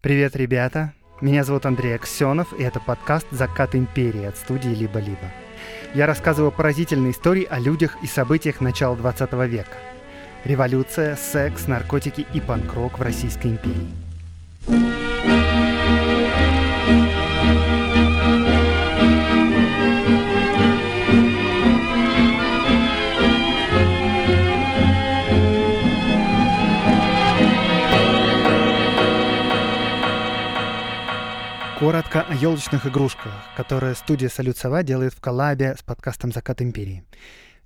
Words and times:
Привет, 0.00 0.36
ребята! 0.36 0.92
Меня 1.20 1.42
зовут 1.42 1.66
Андрей 1.66 1.96
Аксенов, 1.96 2.56
и 2.56 2.62
это 2.62 2.78
подкаст 2.78 3.26
«Закат 3.32 3.74
империи» 3.74 4.26
от 4.26 4.36
студии 4.36 4.68
«Либо-либо». 4.68 5.32
Я 5.92 6.06
рассказываю 6.06 6.52
поразительные 6.52 7.10
истории 7.10 7.44
о 7.50 7.58
людях 7.58 7.96
и 8.00 8.06
событиях 8.06 8.60
начала 8.60 8.94
20 8.96 9.32
века. 9.48 9.76
Революция, 10.44 11.16
секс, 11.16 11.66
наркотики 11.66 12.24
и 12.32 12.40
панк-рок 12.40 13.00
в 13.00 13.02
Российской 13.02 13.48
империи. 13.48 13.88
Коротко 31.78 32.22
о 32.22 32.34
елочных 32.34 32.88
игрушках, 32.88 33.32
которые 33.56 33.94
студия 33.94 34.28
«Салют 34.28 34.56
Сова» 34.56 34.82
делает 34.82 35.14
в 35.14 35.20
коллабе 35.20 35.76
с 35.78 35.82
подкастом 35.84 36.32
«Закат 36.32 36.60
империи». 36.60 37.04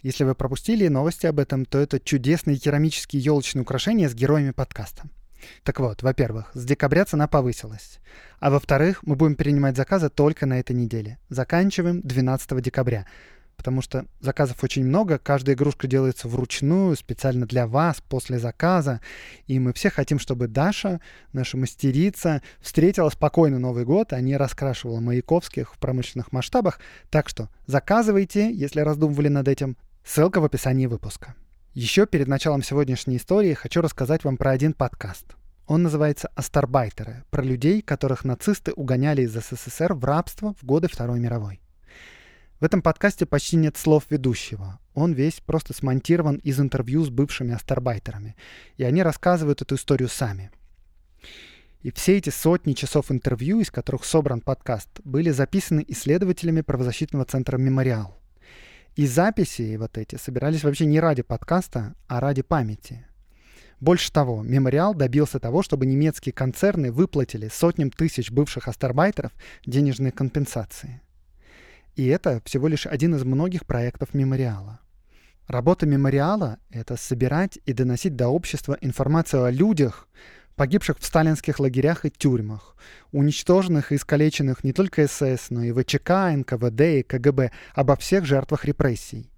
Если 0.03 0.25
вы 0.25 0.35
пропустили 0.35 0.87
новости 0.89 1.25
об 1.25 1.39
этом, 1.39 1.65
то 1.65 1.79
это 1.79 1.99
чудесные 1.99 2.59
керамические 2.59 3.23
елочные 3.23 3.63
украшения 3.63 4.11
с 4.11 4.15
героями 4.15 4.51
подкаста. 4.51 5.05
Так 5.63 5.81
вот, 5.81 6.03
во-первых, 6.03 6.51
с 6.53 6.63
декабря 6.63 7.07
цена 7.07 7.27
повысилась. 7.27 8.01
А 8.39 8.51
во-вторых, 8.51 9.03
мы 9.03 9.17
будем 9.17 9.35
принимать 9.35 9.79
заказы 9.79 10.11
только 10.11 10.45
на 10.45 10.61
этой 10.61 10.77
неделе. 10.77 11.19
Заканчиваем 11.31 12.03
12 12.03 12.61
декабря 12.61 13.07
потому 13.63 13.81
что 13.81 14.07
заказов 14.19 14.65
очень 14.65 14.85
много, 14.85 15.19
каждая 15.19 15.55
игрушка 15.55 15.87
делается 15.87 16.27
вручную, 16.27 16.97
специально 16.97 17.47
для 17.47 17.69
вас, 17.69 18.01
после 18.01 18.41
заказа, 18.41 19.01
и 19.47 19.61
мы 19.61 19.73
все 19.73 19.89
хотим, 19.89 20.19
чтобы 20.19 20.49
Даша, 20.49 21.01
наша 21.33 21.57
мастерица, 21.57 22.43
встретила 22.61 23.09
спокойно 23.09 23.61
Новый 23.61 23.85
год, 23.85 24.13
а 24.13 24.21
не 24.21 24.37
раскрашивала 24.37 24.99
Маяковских 24.99 25.75
в 25.75 25.79
промышленных 25.79 26.33
масштабах, 26.33 26.81
так 27.09 27.29
что 27.29 27.51
заказывайте, 27.67 28.53
если 28.53 28.81
раздумывали 28.81 29.29
над 29.29 29.47
этим, 29.47 29.77
ссылка 30.05 30.41
в 30.41 30.45
описании 30.45 30.87
выпуска. 30.87 31.37
Еще 31.73 32.09
перед 32.09 32.27
началом 32.27 32.65
сегодняшней 32.65 33.19
истории 33.19 33.55
хочу 33.55 33.81
рассказать 33.81 34.25
вам 34.25 34.39
про 34.39 34.51
один 34.51 34.73
подкаст. 34.73 35.37
Он 35.69 35.85
называется 35.85 36.33
«Астарбайтеры», 36.35 37.23
про 37.31 37.45
людей, 37.45 37.81
которых 37.81 38.25
нацисты 38.25 38.73
угоняли 38.73 39.23
из 39.23 39.35
СССР 39.35 39.95
в 39.95 40.05
рабство 40.05 40.57
в 40.61 40.65
годы 40.65 40.89
Второй 40.89 41.21
мировой. 41.21 41.62
В 42.63 42.65
этом 42.65 42.81
подкасте 42.81 43.27
почти 43.27 43.57
нет 43.57 43.77
слов 43.77 44.05
ведущего. 44.09 44.79
Он 44.95 45.15
весь 45.15 45.41
просто 45.41 45.75
смонтирован 45.75 46.37
из 46.37 46.61
интервью 46.61 47.03
с 47.05 47.11
бывшими 47.11 47.55
астарбайтерами. 47.55 48.37
И 48.77 48.85
они 48.85 49.03
рассказывают 49.03 49.63
эту 49.63 49.75
историю 49.75 50.09
сами. 50.09 50.53
И 51.81 51.91
все 51.91 52.19
эти 52.19 52.31
сотни 52.31 52.75
часов 52.75 53.11
интервью, 53.11 53.59
из 53.59 53.73
которых 53.73 54.05
собран 54.05 54.41
подкаст, 54.41 54.89
были 55.03 55.31
записаны 55.31 55.85
исследователями 55.89 56.61
правозащитного 56.61 57.25
центра 57.25 57.59
«Мемориал». 57.59 58.17
И 58.95 59.09
записи 59.09 59.75
вот 59.75 59.99
эти 59.99 60.15
собирались 60.15 60.63
вообще 60.63 60.87
не 60.87 61.01
ради 61.01 61.23
подкаста, 61.23 61.97
а 62.07 62.21
ради 62.21 62.43
памяти. 62.43 63.05
Больше 63.81 64.13
того, 64.13 64.41
«Мемориал» 64.45 64.95
добился 64.95 65.41
того, 65.41 65.65
чтобы 65.65 65.85
немецкие 65.85 66.33
концерны 66.33 66.93
выплатили 66.93 67.49
сотням 67.53 67.91
тысяч 67.91 68.31
бывших 68.31 68.69
астарбайтеров 68.69 69.33
денежные 69.67 70.13
компенсации– 70.13 71.03
и 71.97 72.07
это 72.07 72.41
всего 72.45 72.69
лишь 72.69 72.87
один 72.87 73.15
из 73.15 73.25
многих 73.25 73.67
проектов 73.67 74.15
мемориала. 74.15 74.81
Работа 75.47 75.87
мемориала— 75.87 76.59
это 76.71 76.97
собирать 76.97 77.59
и 77.67 77.73
доносить 77.73 78.17
до 78.17 78.29
общества 78.29 78.79
информацию 78.81 79.45
о 79.45 79.51
людях, 79.51 80.09
погибших 80.57 80.99
в 80.99 81.05
сталинских 81.05 81.59
лагерях 81.61 82.05
и 82.05 82.11
тюрьмах, 82.11 82.77
уничтоженных 83.11 83.93
и 83.93 83.97
искалеченных 83.97 84.65
не 84.65 84.73
только 84.73 85.07
СС, 85.07 85.51
но 85.51 85.63
и 85.63 85.73
ВЧК, 85.73 86.31
НКВД 86.37 86.81
и 86.81 87.03
КГБ, 87.03 87.51
обо 87.75 87.97
всех 87.97 88.25
жертвах 88.25 88.65
репрессий. 88.65 89.31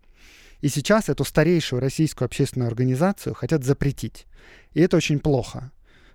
И 0.60 0.68
сейчас 0.68 1.08
эту 1.08 1.24
старейшую 1.24 1.80
российскую 1.80 2.26
общественную 2.26 2.68
организацию 2.68 3.34
хотят 3.34 3.64
запретить. 3.64 4.26
И 4.72 4.80
это 4.80 4.96
очень 4.96 5.18
плохо, 5.18 5.70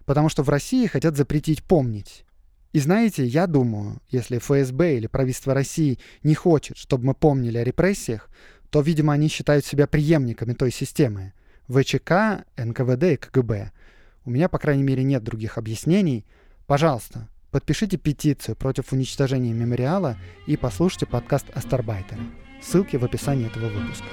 потому 0.06 0.30
что 0.30 0.44
в 0.44 0.50
России 0.50 0.88
хотят 0.88 1.16
запретить 1.16 1.64
помнить. 1.64 2.26
И 2.72 2.80
знаете, 2.80 3.26
я 3.26 3.48
думаю, 3.48 4.00
если 4.10 4.38
ФСБ 4.38 4.98
или 4.98 5.08
правительство 5.08 5.54
России 5.54 5.98
не 6.22 6.36
хочет, 6.36 6.78
чтобы 6.78 7.06
мы 7.06 7.14
помнили 7.16 7.58
о 7.58 7.64
репрессиях, 7.64 8.30
то, 8.70 8.82
видимо, 8.82 9.14
они 9.14 9.28
считают 9.28 9.66
себя 9.66 9.88
преемниками 9.88 10.54
той 10.54 10.72
системы. 10.72 11.34
ВЧК, 11.68 12.46
НКВД 12.58 13.04
и 13.04 13.18
КГБ. 13.18 13.72
У 14.26 14.30
меня, 14.30 14.50
по 14.50 14.60
крайней 14.60 14.84
мере, 14.84 15.04
нет 15.04 15.24
других 15.24 15.58
объяснений. 15.58 16.26
Пожалуйста, 16.68 17.28
подпишите 17.50 17.98
петицию 17.98 18.56
против 18.56 18.94
уничтожения 18.94 19.54
мемориала 19.54 20.18
и 20.46 20.56
послушайте 20.56 21.08
подкаст 21.08 21.48
«Астарбайтеры». 21.54 22.22
Ссылки 22.62 22.98
в 22.98 23.06
описании 23.06 23.48
этого 23.48 23.70
выпуска. 23.70 24.06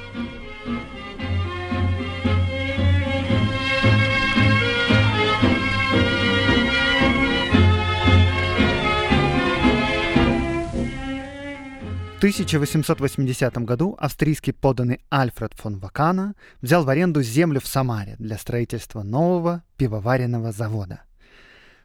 1880 12.18 13.58
году 13.58 13.94
австрийский 13.98 14.54
подданный 14.54 15.00
Альфред 15.10 15.52
фон 15.52 15.78
Вакана 15.78 16.34
взял 16.62 16.82
в 16.82 16.88
аренду 16.88 17.22
землю 17.22 17.60
в 17.60 17.66
Самаре 17.66 18.16
для 18.18 18.38
строительства 18.38 19.02
нового 19.02 19.62
пивоваренного 19.76 20.50
завода. 20.50 21.02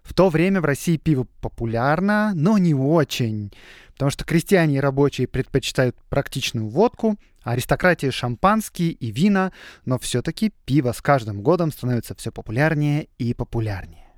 В 0.04 0.14
то 0.14 0.30
время 0.30 0.62
в 0.62 0.66
России 0.66 0.96
пиво 0.96 1.28
популярно, 1.42 2.32
но 2.34 2.58
не 2.58 2.74
очень, 2.74 3.52
потому 3.92 4.10
что 4.10 4.24
крестьяне 4.24 4.78
и 4.78 4.80
рабочие 4.80 5.28
предпочитают 5.28 5.98
практичную 6.10 6.70
водку, 6.70 7.18
а 7.44 7.52
аристократия 7.52 8.12
шампанские 8.12 8.92
и 8.92 9.12
вина, 9.12 9.52
но 9.84 10.00
все-таки 10.00 10.54
пиво 10.64 10.94
с 10.94 11.02
каждым 11.02 11.42
годом 11.42 11.74
становится 11.74 12.16
все 12.16 12.32
популярнее 12.32 13.10
и 13.18 13.34
популярнее. 13.34 14.11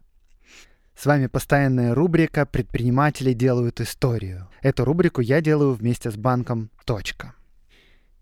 С 0.96 1.06
вами 1.06 1.28
постоянная 1.28 1.96
рубрика 1.96 2.46
«Предприниматели 2.46 3.34
делают 3.34 3.82
историю». 3.82 4.48
Эту 4.62 4.86
рубрику 4.86 5.22
я 5.22 5.42
делаю 5.42 5.74
вместе 5.74 6.12
с 6.12 6.16
банком 6.16 6.70
«Точка». 6.86 7.34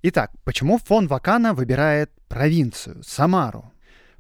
Итак, 0.03 0.31
почему 0.45 0.79
фонд 0.79 1.11
Вакана 1.11 1.53
выбирает 1.53 2.09
провинцию, 2.27 3.03
Самару? 3.03 3.71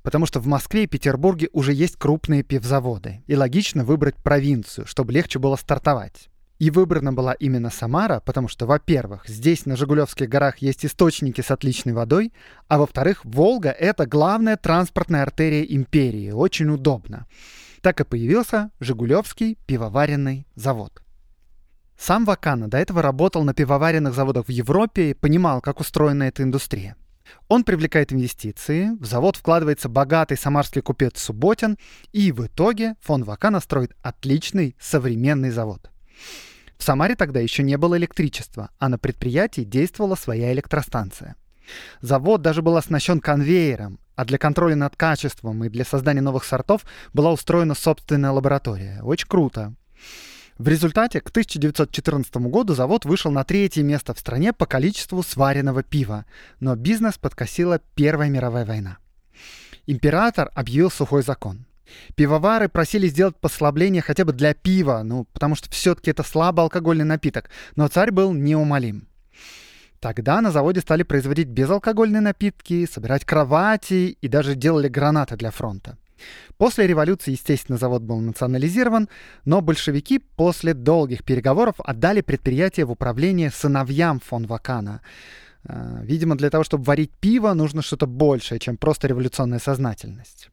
Потому 0.03 0.25
что 0.25 0.39
в 0.39 0.47
Москве 0.47 0.83
и 0.83 0.87
Петербурге 0.87 1.49
уже 1.53 1.73
есть 1.73 1.95
крупные 1.95 2.43
пивзаводы, 2.43 3.23
и 3.25 3.35
логично 3.35 3.83
выбрать 3.83 4.15
провинцию, 4.17 4.85
чтобы 4.85 5.13
легче 5.13 5.39
было 5.39 5.55
стартовать. 5.55 6.29
И 6.59 6.69
выбрана 6.69 7.13
была 7.13 7.33
именно 7.33 7.71
Самара, 7.71 8.19
потому 8.19 8.47
что, 8.47 8.67
во-первых, 8.67 9.27
здесь 9.27 9.65
на 9.65 9.75
Жигулевских 9.75 10.29
горах 10.29 10.57
есть 10.59 10.85
источники 10.85 11.41
с 11.41 11.49
отличной 11.49 11.93
водой, 11.93 12.33
а 12.67 12.77
во-вторых, 12.77 13.25
Волга— 13.25 13.69
это 13.79 14.05
главная 14.05 14.57
транспортная 14.57 15.23
артерия 15.23 15.63
империи, 15.63 16.29
очень 16.29 16.69
удобно. 16.69 17.25
Так 17.81 17.99
и 17.99 18.03
появился 18.03 18.71
Жигулевский 18.79 19.57
пивоваренный 19.65 20.47
завод. 20.55 21.01
Сам 21.97 22.25
Вакана 22.25 22.67
до 22.67 22.77
этого 22.77 23.01
работал 23.01 23.43
на 23.43 23.53
пивоваренных 23.53 24.13
заводах 24.13 24.45
в 24.47 24.49
Европе 24.49 25.11
и 25.11 25.13
понимал, 25.13 25.61
как 25.61 25.79
устроена 25.79 26.23
эта 26.23 26.43
индустрия. 26.43 26.95
Он 27.47 27.63
привлекает 27.63 28.11
инвестиции, 28.13 28.89
в 28.99 29.05
завод 29.05 29.35
вкладывается 29.35 29.89
богатый 29.89 30.37
самарский 30.37 30.81
купец 30.81 31.19
Субботин, 31.19 31.77
и 32.11 32.31
в 32.31 32.45
итоге 32.45 32.95
фон 33.01 33.23
Вакана 33.23 33.59
строит 33.59 33.95
отличный 34.01 34.75
современный 34.79 35.51
завод. 35.51 35.89
В 36.77 36.83
Самаре 36.83 37.15
тогда 37.15 37.39
еще 37.39 37.61
не 37.63 37.77
было 37.77 37.97
электричества, 37.97 38.71
а 38.79 38.89
на 38.89 38.97
предприятии 38.97 39.61
действовала 39.61 40.15
своя 40.15 40.51
электростанция. 40.51 41.35
Завод 42.01 42.41
даже 42.41 42.61
был 42.61 42.75
оснащен 42.75 43.19
конвейером, 43.19 43.99
а 44.15 44.25
для 44.25 44.37
контроля 44.37 44.75
над 44.75 44.95
качеством 44.95 45.63
и 45.63 45.69
для 45.69 45.85
создания 45.85 46.21
новых 46.21 46.43
сортов 46.43 46.85
была 47.13 47.31
устроена 47.31 47.75
собственная 47.75 48.31
лаборатория. 48.31 49.01
Очень 49.03 49.27
круто. 49.27 49.73
В 50.57 50.67
результате 50.67 51.21
к 51.21 51.29
1914 51.29 52.35
году 52.37 52.75
завод 52.75 53.05
вышел 53.05 53.31
на 53.31 53.43
третье 53.43 53.81
место 53.81 54.13
в 54.13 54.19
стране 54.19 54.53
по 54.53 54.65
количеству 54.65 55.23
сваренного 55.23 55.81
пива, 55.81 56.25
но 56.59 56.75
бизнес 56.75 57.17
подкосила 57.17 57.79
Первая 57.95 58.29
мировая 58.29 58.65
война. 58.65 58.97
Император 59.87 60.51
объявил 60.53 60.91
сухой 60.91 61.23
закон. 61.23 61.65
Пивовары 62.15 62.69
просили 62.69 63.07
сделать 63.07 63.37
послабление 63.37 64.01
хотя 64.01 64.23
бы 64.23 64.33
для 64.33 64.53
пива, 64.53 65.01
ну, 65.03 65.25
потому 65.33 65.55
что 65.55 65.69
все-таки 65.71 66.11
это 66.11 66.23
слабоалкогольный 66.23 67.05
напиток, 67.05 67.49
но 67.75 67.87
царь 67.87 68.11
был 68.11 68.33
неумолим. 68.33 69.07
Тогда 70.01 70.41
на 70.41 70.51
заводе 70.51 70.81
стали 70.81 71.03
производить 71.03 71.47
безалкогольные 71.47 72.21
напитки, 72.21 72.87
собирать 72.91 73.23
кровати 73.23 74.17
и 74.19 74.27
даже 74.27 74.55
делали 74.55 74.87
гранаты 74.87 75.37
для 75.37 75.51
фронта. 75.51 75.95
После 76.57 76.87
революции, 76.87 77.31
естественно, 77.31 77.77
завод 77.77 78.01
был 78.01 78.19
национализирован, 78.19 79.09
но 79.45 79.61
большевики 79.61 80.17
после 80.17 80.73
долгих 80.73 81.23
переговоров 81.23 81.75
отдали 81.77 82.21
предприятие 82.21 82.87
в 82.87 82.91
управление 82.91 83.51
сыновьям 83.51 84.19
фон 84.19 84.47
Вакана. 84.47 85.01
А, 85.65 85.99
видимо, 86.01 86.35
для 86.35 86.49
того, 86.49 86.63
чтобы 86.63 86.83
варить 86.83 87.11
пиво, 87.11 87.53
нужно 87.53 87.83
что-то 87.83 88.07
большее, 88.07 88.59
чем 88.59 88.77
просто 88.77 89.07
революционная 89.07 89.59
сознательность. 89.59 90.49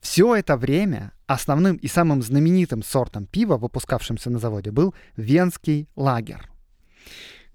Все 0.00 0.36
это 0.36 0.56
время 0.56 1.12
основным 1.26 1.76
и 1.76 1.88
самым 1.88 2.22
знаменитым 2.22 2.84
сортом 2.84 3.26
пива, 3.26 3.56
выпускавшимся 3.56 4.30
на 4.30 4.38
заводе, 4.38 4.70
был 4.70 4.94
венский 5.16 5.88
лагер. 5.96 6.48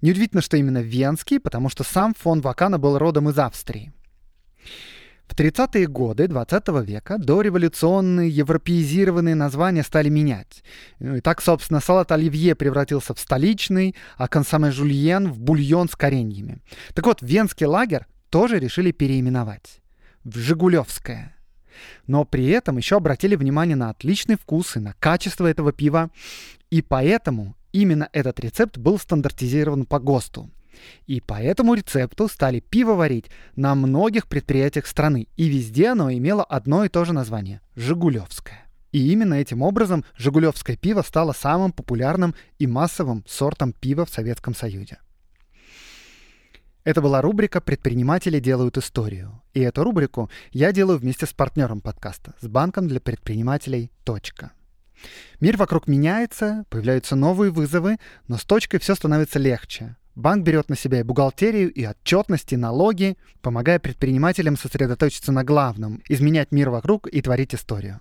Неудивительно, 0.04 0.42
что 0.42 0.58
именно 0.58 0.82
венский, 0.82 1.40
потому 1.40 1.70
что 1.70 1.82
сам 1.82 2.12
фон 2.12 2.42
Вакана 2.42 2.78
был 2.78 2.98
родом 2.98 3.30
из 3.30 3.38
Австрии. 3.38 3.90
В 5.26 5.34
30-е 5.34 5.86
годы 5.86 6.28
20 6.28 6.68
века 6.86 7.16
дореволюционные 7.16 8.28
европеизированные 8.28 9.34
названия 9.34 9.82
стали 9.82 10.10
менять. 10.10 10.62
Ну 10.98 11.16
и 11.16 11.20
так, 11.22 11.40
собственно, 11.40 11.80
салат 11.80 12.12
оливье 12.12 12.54
превратился 12.54 13.14
в 13.14 13.18
столичный, 13.18 13.96
а 14.18 14.28
консоме 14.28 14.72
жульен 14.72 15.32
в 15.32 15.40
бульон 15.40 15.88
с 15.88 15.96
кореньями. 15.96 16.58
Так 16.92 17.06
вот, 17.06 17.22
венский 17.22 17.64
лагерь 17.64 18.04
тоже 18.28 18.58
решили 18.58 18.92
переименовать 18.92 19.80
в 20.22 20.36
Жигулевское. 20.36 21.34
Но 22.06 22.26
при 22.26 22.48
этом 22.48 22.76
еще 22.76 22.96
обратили 22.96 23.36
внимание 23.36 23.74
на 23.74 23.88
отличный 23.88 24.36
вкус 24.36 24.76
и 24.76 24.80
на 24.80 24.92
качество 24.98 25.46
этого 25.46 25.72
пива. 25.72 26.10
И 26.68 26.82
поэтому 26.82 27.56
именно 27.74 28.08
этот 28.12 28.40
рецепт 28.40 28.78
был 28.78 28.98
стандартизирован 28.98 29.84
по 29.84 29.98
ГОСТу. 29.98 30.50
И 31.06 31.20
по 31.20 31.34
этому 31.34 31.74
рецепту 31.74 32.28
стали 32.28 32.60
пиво 32.60 32.94
варить 32.94 33.26
на 33.56 33.74
многих 33.74 34.26
предприятиях 34.26 34.86
страны, 34.86 35.28
и 35.36 35.48
везде 35.48 35.88
оно 35.88 36.12
имело 36.12 36.42
одно 36.44 36.84
и 36.84 36.88
то 36.88 37.04
же 37.04 37.12
название– 37.12 37.60
«Жигулевское». 37.76 38.64
И 38.92 39.12
именно 39.12 39.34
этим 39.34 39.62
образом 39.62 40.04
жигулевское 40.16 40.76
пиво 40.76 41.02
стало 41.02 41.32
самым 41.32 41.72
популярным 41.72 42.34
и 42.58 42.66
массовым 42.66 43.24
сортом 43.26 43.72
пива 43.72 44.04
в 44.04 44.10
Советском 44.10 44.54
Союзе. 44.54 44.98
Это 46.84 47.00
была 47.00 47.22
рубрика 47.22 47.60
«Предприниматели 47.60 48.38
делают 48.38 48.76
историю». 48.76 49.42
И 49.52 49.60
эту 49.60 49.82
рубрику 49.82 50.30
я 50.52 50.70
делаю 50.70 50.98
вместе 50.98 51.26
с 51.26 51.32
партнером 51.32 51.80
подкаста, 51.80 52.34
с 52.40 52.46
банком 52.46 52.86
для 52.86 53.00
предпринимателей 53.00 53.90
«Точка». 54.04 54.52
Мир 55.40 55.56
вокруг 55.56 55.88
меняется, 55.88 56.64
появляются 56.70 57.16
новые 57.16 57.50
вызовы, 57.50 57.96
но 58.28 58.36
с 58.36 58.44
точкой 58.44 58.78
все 58.78 58.94
становится 58.94 59.38
легче. 59.38 59.96
Банк 60.14 60.44
берет 60.44 60.68
на 60.68 60.76
себя 60.76 61.00
и 61.00 61.02
бухгалтерию, 61.02 61.72
и 61.72 61.84
отчетность, 61.84 62.52
и 62.52 62.56
налоги, 62.56 63.16
помогая 63.42 63.80
предпринимателям 63.80 64.56
сосредоточиться 64.56 65.32
на 65.32 65.42
главном, 65.42 66.02
изменять 66.08 66.52
мир 66.52 66.70
вокруг 66.70 67.08
и 67.08 67.20
творить 67.20 67.54
историю. 67.54 68.00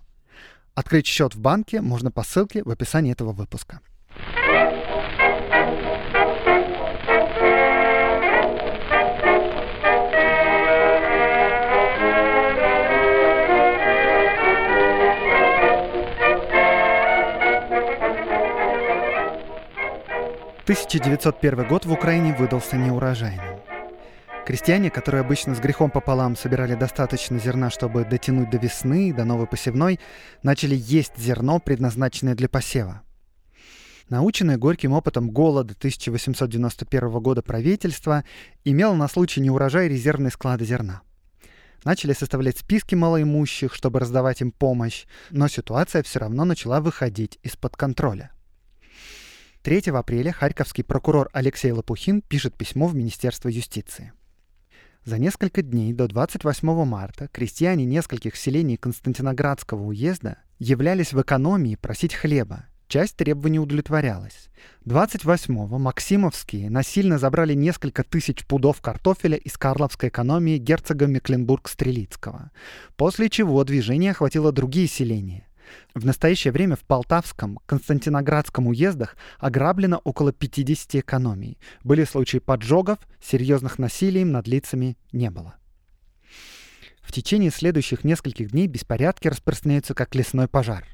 Открыть 0.76 1.08
счет 1.08 1.36
в 1.36 1.40
банке 1.40 1.82
можно 1.82 2.12
по 2.12 2.24
ссылке 2.24 2.64
в 2.64 2.70
описании 2.70 3.12
этого 3.12 3.32
выпуска. 3.32 3.80
1901 20.64 21.68
год 21.68 21.86
в 21.86 21.92
Украине 21.92 22.34
выдался 22.34 22.78
неурожайным. 22.78 23.60
Крестьяне, 24.46 24.90
которые 24.90 25.20
обычно 25.20 25.56
с 25.56 25.60
грехом 25.60 25.92
пополам 25.92 26.38
собирали 26.38 26.74
достаточно 26.76 27.38
зерна, 27.38 27.70
чтобы 27.70 28.06
дотянуть 28.06 28.50
до 28.50 28.60
весны, 28.60 29.14
до 29.14 29.26
новой 29.26 29.46
посевной, 29.46 30.00
начали 30.42 30.76
есть 30.78 31.18
зерно, 31.18 31.60
предназначенное 31.60 32.34
для 32.34 32.48
посева. 32.48 33.02
Наученное 34.08 34.58
горьким 34.58 34.94
опытом 34.94 35.32
голода 35.32 35.74
1891 35.78 37.10
года 37.20 37.42
правительство 37.42 38.24
имело 38.64 38.94
на 38.94 39.10
случай 39.10 39.42
неурожая 39.42 39.90
резервные 39.90 40.32
склады 40.32 40.64
зерна. 40.64 41.02
Начали 41.84 42.14
составлять 42.14 42.60
списки 42.60 42.96
малоимущих, 42.96 43.74
чтобы 43.74 44.00
раздавать 44.00 44.40
им 44.40 44.54
помощь, 44.54 45.08
но 45.30 45.50
ситуация 45.50 46.04
все 46.04 46.20
равно 46.20 46.46
начала 46.46 46.80
выходить 46.80 47.38
из-под 47.44 47.76
контроля– 47.76 48.32
3 49.64 49.92
апреля 49.94 50.34
харьковский 50.34 50.84
прокурор 50.84 51.30
Алексей 51.32 51.72
Лопухин 51.72 52.22
пишет 52.22 52.54
письмо 52.54 52.88
в 52.88 52.96
Министерство 52.96 53.48
юстиции. 53.48 54.12
За 55.06 55.18
несколько 55.18 55.62
дней 55.62 55.94
до 55.94 56.10
28 56.10 56.84
марта 56.84 57.30
крестьяне 57.30 57.86
нескольких 57.86 58.36
селений 58.36 58.76
Константиноградского 58.76 59.82
уезда 59.84 60.40
являлись 60.60 61.14
в 61.14 61.22
экономии 61.22 61.76
просить 61.76 62.14
хлеба. 62.14 62.66
Часть 62.90 63.16
требований 63.16 63.60
удовлетворялась. 63.60 64.50
28-го 64.84 65.78
Максимовские 65.78 66.70
насильно 66.70 67.18
забрали 67.18 67.54
несколько 67.54 68.04
тысяч 68.04 68.46
пудов 68.46 68.82
картофеля 68.82 69.38
из 69.38 69.58
Карловской 69.58 70.10
экономии 70.10 70.58
герцога 70.58 71.06
Мекленбург-Стрелицкого, 71.08 72.52
после 72.98 73.30
чего 73.30 73.64
движение 73.64 74.12
охватило 74.12 74.52
другие 74.52 74.88
селения. 74.88 75.48
В 75.94 76.06
настоящее 76.06 76.52
время 76.52 76.76
в 76.76 76.82
Полтавском, 76.82 77.60
Константиноградском 77.66 78.68
уездах 78.68 79.16
ограблено 79.40 79.98
около 80.04 80.32
50 80.32 80.96
экономий. 80.96 81.58
Были 81.84 82.04
случаи 82.04 82.40
поджогов, 82.40 83.00
серьезных 83.22 83.80
насилий 83.80 84.24
над 84.24 84.48
лицами 84.48 84.98
не 85.12 85.30
было. 85.30 85.56
В 87.02 87.12
течение 87.12 87.52
следующих 87.52 88.04
нескольких 88.04 88.52
дней 88.52 88.68
беспорядки 88.68 89.28
распространяются 89.28 89.94
как 89.94 90.16
лесной 90.16 90.48
пожар. 90.48 90.86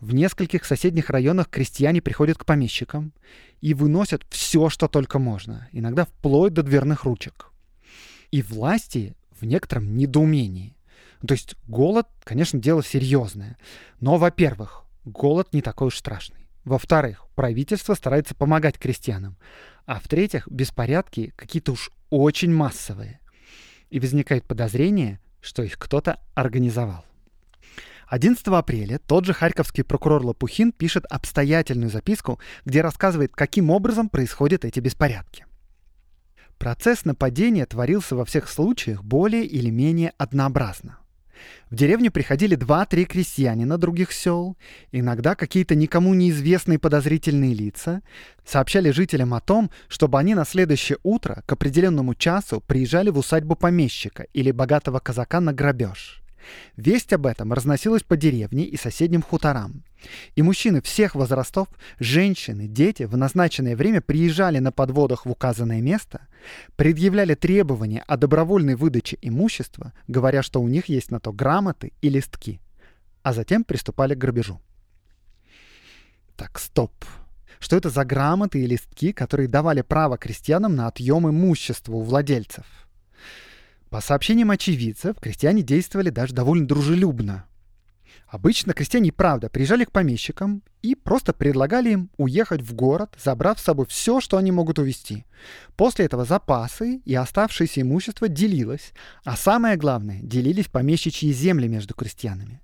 В 0.00 0.14
нескольких 0.14 0.64
соседних 0.64 1.10
районах 1.10 1.48
крестьяне 1.48 2.02
приходят 2.02 2.38
к 2.38 2.44
помещикам 2.44 3.12
и 3.60 3.74
выносят 3.74 4.24
все, 4.28 4.68
что 4.68 4.88
только 4.88 5.18
можно, 5.18 5.68
иногда 5.72 6.04
вплоть 6.04 6.52
до 6.52 6.62
дверных 6.62 7.04
ручек. 7.04 7.50
И 8.30 8.42
власти 8.42 9.14
в 9.40 9.44
некотором 9.44 9.96
недоумении. 9.96 10.75
То 11.26 11.34
есть 11.34 11.56
голод, 11.66 12.06
конечно, 12.24 12.58
дело 12.58 12.82
серьезное. 12.82 13.56
Но, 14.00 14.16
во-первых, 14.16 14.84
голод 15.04 15.52
не 15.52 15.62
такой 15.62 15.88
уж 15.88 15.96
страшный. 15.96 16.48
Во-вторых, 16.64 17.26
правительство 17.34 17.94
старается 17.94 18.34
помогать 18.34 18.78
крестьянам. 18.78 19.36
А 19.86 20.00
в-третьих, 20.00 20.48
беспорядки 20.48 21.32
какие-то 21.36 21.72
уж 21.72 21.90
очень 22.10 22.52
массовые. 22.52 23.20
И 23.88 24.00
возникает 24.00 24.44
подозрение, 24.44 25.20
что 25.40 25.62
их 25.62 25.78
кто-то 25.78 26.20
организовал. 26.34 27.04
11 28.08 28.46
апреля 28.48 28.98
тот 28.98 29.24
же 29.24 29.32
харьковский 29.32 29.84
прокурор 29.84 30.24
Лопухин 30.24 30.72
пишет 30.72 31.04
обстоятельную 31.06 31.90
записку, 31.90 32.38
где 32.64 32.80
рассказывает, 32.80 33.34
каким 33.34 33.70
образом 33.70 34.08
происходят 34.08 34.64
эти 34.64 34.80
беспорядки. 34.80 35.44
Процесс 36.58 37.04
нападения 37.04 37.66
творился 37.66 38.16
во 38.16 38.24
всех 38.24 38.48
случаях 38.48 39.02
более 39.02 39.44
или 39.44 39.70
менее 39.70 40.12
однообразно. 40.18 40.98
В 41.70 41.74
деревню 41.74 42.10
приходили 42.10 42.54
два-три 42.54 43.04
крестьянина 43.04 43.78
других 43.78 44.12
сел, 44.12 44.56
иногда 44.92 45.34
какие-то 45.34 45.74
никому 45.74 46.14
неизвестные 46.14 46.78
подозрительные 46.78 47.54
лица, 47.54 48.02
сообщали 48.44 48.90
жителям 48.90 49.34
о 49.34 49.40
том, 49.40 49.70
чтобы 49.88 50.18
они 50.18 50.34
на 50.34 50.44
следующее 50.44 50.98
утро 51.02 51.42
к 51.46 51.52
определенному 51.52 52.14
часу 52.14 52.60
приезжали 52.60 53.10
в 53.10 53.18
усадьбу 53.18 53.56
помещика 53.56 54.26
или 54.32 54.50
богатого 54.50 54.98
казака 54.98 55.40
на 55.40 55.52
грабеж. 55.52 56.22
Весть 56.76 57.12
об 57.12 57.26
этом 57.26 57.52
разносилась 57.52 58.02
по 58.02 58.16
деревне 58.16 58.64
и 58.64 58.76
соседним 58.76 59.22
хуторам. 59.22 59.84
И 60.34 60.42
мужчины 60.42 60.82
всех 60.82 61.14
возрастов, 61.14 61.68
женщины, 61.98 62.68
дети 62.68 63.04
в 63.04 63.16
назначенное 63.16 63.76
время 63.76 64.00
приезжали 64.00 64.58
на 64.58 64.72
подводах 64.72 65.26
в 65.26 65.30
указанное 65.30 65.80
место, 65.80 66.26
предъявляли 66.76 67.34
требования 67.34 68.04
о 68.06 68.16
добровольной 68.16 68.74
выдаче 68.74 69.18
имущества, 69.22 69.92
говоря, 70.06 70.42
что 70.42 70.60
у 70.60 70.68
них 70.68 70.86
есть 70.86 71.10
на 71.10 71.20
то 71.20 71.32
грамоты 71.32 71.92
и 72.02 72.08
листки, 72.08 72.60
а 73.22 73.32
затем 73.32 73.64
приступали 73.64 74.14
к 74.14 74.18
грабежу. 74.18 74.60
Так, 76.36 76.58
стоп. 76.58 76.92
Что 77.58 77.76
это 77.76 77.88
за 77.88 78.04
грамоты 78.04 78.62
и 78.62 78.66
листки, 78.66 79.12
которые 79.12 79.48
давали 79.48 79.80
право 79.80 80.18
крестьянам 80.18 80.76
на 80.76 80.88
отъем 80.88 81.28
имущества 81.28 81.94
у 81.94 82.02
владельцев? 82.02 82.66
По 83.96 84.02
сообщениям 84.02 84.50
очевидцев, 84.50 85.16
крестьяне 85.18 85.62
действовали 85.62 86.10
даже 86.10 86.34
довольно 86.34 86.66
дружелюбно. 86.66 87.46
Обычно 88.28 88.74
крестьяне, 88.74 89.10
правда, 89.10 89.48
приезжали 89.48 89.84
к 89.84 89.90
помещикам 89.90 90.62
и 90.82 90.94
просто 90.94 91.32
предлагали 91.32 91.92
им 91.92 92.10
уехать 92.18 92.60
в 92.60 92.74
город, 92.74 93.14
забрав 93.16 93.58
с 93.58 93.62
собой 93.62 93.86
все, 93.86 94.20
что 94.20 94.36
они 94.36 94.52
могут 94.52 94.78
увезти. 94.78 95.24
После 95.76 96.04
этого 96.04 96.26
запасы 96.26 97.00
и 97.06 97.14
оставшееся 97.14 97.80
имущество 97.80 98.28
делилось, 98.28 98.92
а 99.24 99.34
самое 99.34 99.78
главное, 99.78 100.20
делились 100.20 100.66
помещичьи 100.66 101.32
земли 101.32 101.66
между 101.66 101.94
крестьянами. 101.94 102.60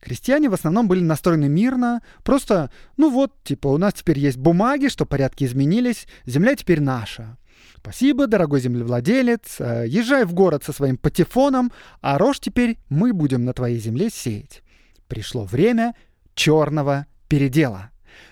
Крестьяне 0.00 0.48
в 0.48 0.54
основном 0.54 0.88
были 0.88 1.04
настроены 1.04 1.48
мирно, 1.48 2.02
просто, 2.24 2.72
ну 2.96 3.10
вот, 3.10 3.32
типа, 3.44 3.68
у 3.68 3.78
нас 3.78 3.94
теперь 3.94 4.18
есть 4.18 4.38
бумаги, 4.38 4.88
что 4.88 5.06
порядки 5.06 5.44
изменились, 5.44 6.08
земля 6.26 6.56
теперь 6.56 6.80
наша. 6.80 7.38
Спасибо, 7.76 8.26
дорогой 8.26 8.60
землевладелец. 8.60 9.60
Э, 9.60 9.84
езжай 9.86 10.24
в 10.24 10.32
город 10.32 10.64
со 10.64 10.72
своим 10.72 10.96
патефоном, 10.96 11.72
а 12.00 12.18
рожь 12.18 12.40
теперь 12.40 12.78
мы 12.88 13.12
будем 13.12 13.44
на 13.44 13.52
твоей 13.52 13.78
земле 13.78 14.10
сеять. 14.10 14.62
Пришло 15.08 15.44
время 15.44 15.94
черного 16.34 17.06
передела. 17.28 17.90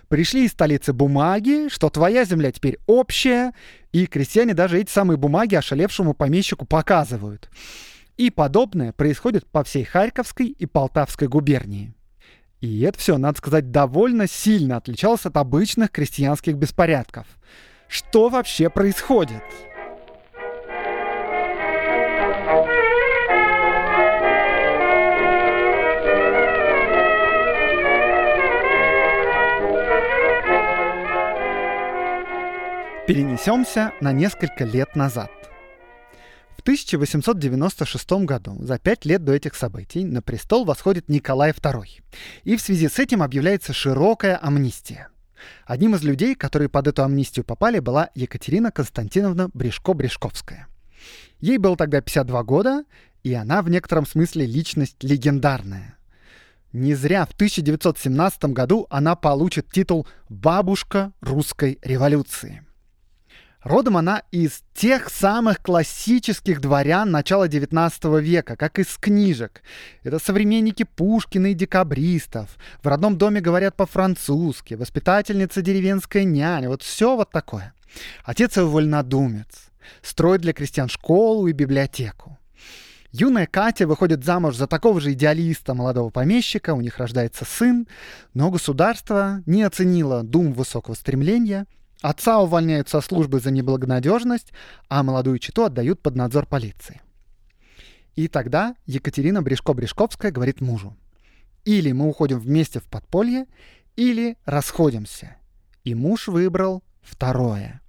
Пришли 0.08 0.44
из 0.44 0.52
столицы 0.52 0.92
бумаги, 0.92 1.68
что 1.68 1.88
твоя 1.88 2.24
земля 2.24 2.52
теперь 2.52 2.78
общая, 2.86 3.52
и 3.92 4.06
крестьяне 4.06 4.54
даже 4.54 4.78
эти 4.78 4.90
самые 4.90 5.16
бумаги 5.16 5.54
ошалевшему 5.54 6.14
помещику 6.14 6.66
показывают. 6.66 7.50
И 8.16 8.30
подобное 8.30 8.92
происходит 8.92 9.46
по 9.46 9.64
всей 9.64 9.84
Харьковской 9.84 10.48
и 10.48 10.66
Полтавской 10.66 11.28
губернии. 11.28 11.94
И 12.60 12.82
это 12.82 12.98
все, 12.98 13.18
надо 13.18 13.38
сказать, 13.38 13.70
довольно 13.70 14.28
сильно 14.28 14.76
отличалось 14.76 15.26
от 15.26 15.36
обычных 15.36 15.90
крестьянских 15.90 16.56
беспорядков. 16.56 17.26
Что 17.92 18.30
вообще 18.30 18.70
происходит? 18.70 19.42
Перенесемся 33.06 33.92
на 34.00 34.12
несколько 34.12 34.64
лет 34.64 34.96
назад. 34.96 35.30
В 36.56 36.62
1896 36.62 38.11
году, 38.25 38.56
за 38.58 38.78
пять 38.78 39.04
лет 39.04 39.22
до 39.22 39.34
этих 39.34 39.54
событий, 39.54 40.02
на 40.06 40.22
престол 40.22 40.64
восходит 40.64 41.11
Николай 41.11 41.50
II. 41.50 41.84
И 42.44 42.56
в 42.56 42.62
связи 42.62 42.88
с 42.88 42.99
этим 42.99 43.22
объявляется 43.22 43.75
широкая 43.75 44.38
амнистия. 44.42 45.12
Одним 45.66 45.94
из 45.94 46.02
людей, 46.02 46.34
которые 46.34 46.68
под 46.68 46.88
эту 46.88 47.02
амнистию 47.02 47.44
попали, 47.44 47.78
была 47.78 48.11
Екатерина 48.14 48.70
Константиновна 48.70 49.49
Брешко-Брешковская. 49.54 50.66
Ей 51.40 51.58
было 51.58 51.76
тогда 51.76 52.00
52 52.00 52.42
года, 52.44 52.84
и 53.22 53.34
она 53.34 53.62
в 53.62 53.68
некотором 53.68 54.06
смысле 54.06 54.46
личность 54.46 55.02
легендарная. 55.02 55.96
Не 56.72 56.94
зря 56.94 57.26
в 57.26 57.32
1917 57.32 58.44
году 58.46 58.87
она 58.88 59.14
получит 59.14 59.70
титул 59.70 60.06
«Бабушка 60.28 61.12
русской 61.20 61.78
революции». 61.82 62.62
Родом 63.62 63.97
она 63.97 64.23
из 64.33 64.62
тех 64.75 65.09
самых 65.09 65.62
классических 65.62 66.61
дворян 66.61 67.12
начала 67.12 67.47
XIX 67.47 68.21
века, 68.21 68.57
как 68.57 68.81
из 68.81 68.97
книжек. 68.99 69.62
Это 70.02 70.19
современники 70.19 70.83
Пушкина 70.83 71.52
и 71.52 71.54
декабристов. 71.54 72.57
В 72.83 72.88
родном 72.88 73.16
доме 73.16 73.40
говорят 73.40 73.76
по-французски. 73.76 74.75
Воспитательница 74.75 75.62
деревенская 75.62 76.25
няня. 76.25 76.69
Вот 76.69 76.83
все 76.83 77.14
вот 77.14 77.31
такое. 77.31 77.73
Отец 78.25 78.57
его 78.57 78.69
вольнодумец. 78.69 79.71
Строит 80.02 80.40
для 80.40 80.52
крестьян 80.52 80.88
школу 80.88 81.47
и 81.47 81.52
библиотеку. 81.52 82.38
Юная 83.12 83.47
Катя 83.47 83.87
выходит 83.87 84.25
замуж 84.25 84.57
за 84.57 84.66
такого 84.66 85.00
же 85.00 85.12
идеалиста, 85.12 85.75
молодого 85.75 86.09
помещика, 86.09 86.73
у 86.73 86.81
них 86.81 86.97
рождается 86.97 87.45
сын, 87.45 87.87
но 88.33 88.50
государство 88.50 89.42
не 89.45 89.62
оценило 89.64 90.23
дум 90.23 90.52
высокого 90.52 90.95
стремления– 90.95 91.66
Отца 92.02 92.40
увольняют 92.40 92.88
со 92.88 93.00
службы 93.00 93.38
за 93.38 93.52
неблагонадежность, 93.52 94.52
а 94.88 95.02
молодую 95.04 95.38
читу 95.38 95.64
отдают 95.64 96.02
под 96.02 96.16
надзор 96.16 96.47
полиции. 96.47 97.00
И 98.16 98.28
тогда 98.28 98.75
Екатерина 98.87 99.40
Брешко-Брешковская 99.40 100.32
говорит 100.32 100.61
мужу, 100.61 100.97
или 101.64 101.92
мы 101.92 102.09
уходим 102.09 102.40
вместе 102.40 102.80
в 102.80 102.85
подполье, 102.85 103.47
или 103.94 104.37
расходимся. 104.44 105.37
И 105.85 105.94
муж 105.94 106.26
выбрал 106.26 106.82
второе. 107.02 107.80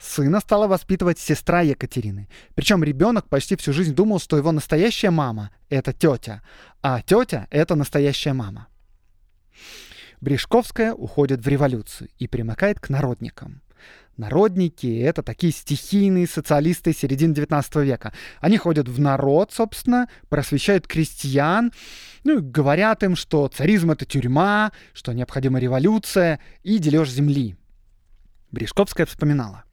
Сына 0.00 0.40
стала 0.40 0.66
воспитывать 0.66 1.18
сестра 1.18 1.60
Екатерины. 1.60 2.28
Причем 2.54 2.82
ребенок 2.82 3.28
почти 3.28 3.54
всю 3.54 3.72
жизнь 3.72 3.94
думал, 3.94 4.18
что 4.18 4.38
его 4.38 4.50
настоящая 4.50 5.10
мама— 5.10 5.50
это 5.68 5.92
тетя, 5.92 6.42
а 6.82 7.00
тетя— 7.02 7.46
это 7.50 7.76
настоящая 7.76 8.32
мама. 8.32 8.66
Брешковская 10.20 10.92
уходит 10.92 11.44
в 11.44 11.48
революцию 11.48 12.08
и 12.18 12.26
примыкает 12.28 12.78
к 12.78 12.90
народникам. 12.90 13.62
Народники— 14.16 15.00
это 15.02 15.22
такие 15.22 15.50
стихийные 15.50 16.26
социалисты 16.26 16.92
середины 16.92 17.34
19 17.34 17.76
века. 17.76 18.12
Они 18.40 18.58
ходят 18.58 18.86
в 18.86 19.00
народ, 19.00 19.50
собственно, 19.52 20.08
просвещают 20.28 20.86
крестьян, 20.86 21.72
ну 22.24 22.38
и 22.38 22.42
говорят 22.42 23.02
им, 23.02 23.16
что 23.16 23.48
царизм— 23.48 23.90
это 23.92 24.04
тюрьма, 24.04 24.72
что 24.92 25.14
необходима 25.14 25.58
революция 25.58 26.38
и 26.62 26.78
дележ 26.78 27.08
земли. 27.08 27.56
Брешковская 28.50 29.06
вспоминала. 29.06 29.64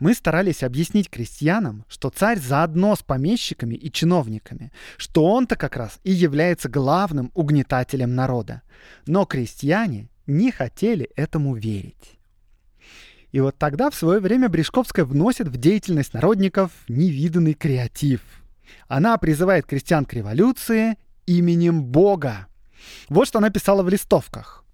Мы 0.00 0.14
старались 0.14 0.62
объяснить 0.62 1.10
крестьянам, 1.10 1.84
что 1.86 2.08
царь 2.08 2.40
заодно 2.40 2.96
с 2.96 3.02
помещиками 3.02 3.74
и 3.74 3.92
чиновниками, 3.92 4.72
что 4.96 5.26
он-то 5.26 5.56
как 5.56 5.76
раз 5.76 6.00
и 6.04 6.10
является 6.10 6.70
главным 6.70 7.30
угнетателем 7.34 8.14
народа. 8.14 8.62
Но 9.06 9.26
крестьяне 9.26 10.08
не 10.26 10.50
хотели 10.50 11.10
этому 11.16 11.54
верить. 11.54 12.18
И 13.30 13.40
вот 13.40 13.58
тогда 13.58 13.90
в 13.90 13.94
свое 13.94 14.20
время 14.20 14.48
Брешковская 14.48 15.04
вносит 15.04 15.48
в 15.48 15.58
деятельность 15.58 16.14
народников 16.14 16.72
невиданный 16.88 17.54
креатив. 17.54 18.22
Она 18.88 19.18
призывает 19.18 19.66
крестьян 19.66 20.06
к 20.06 20.14
революции 20.14 20.96
именем 21.26 21.84
Бога. 21.84 22.46
Вот 23.10 23.28
что 23.28 23.38
она 23.38 23.50
писала 23.50 23.82
в 23.82 23.88
листовках 23.90 24.64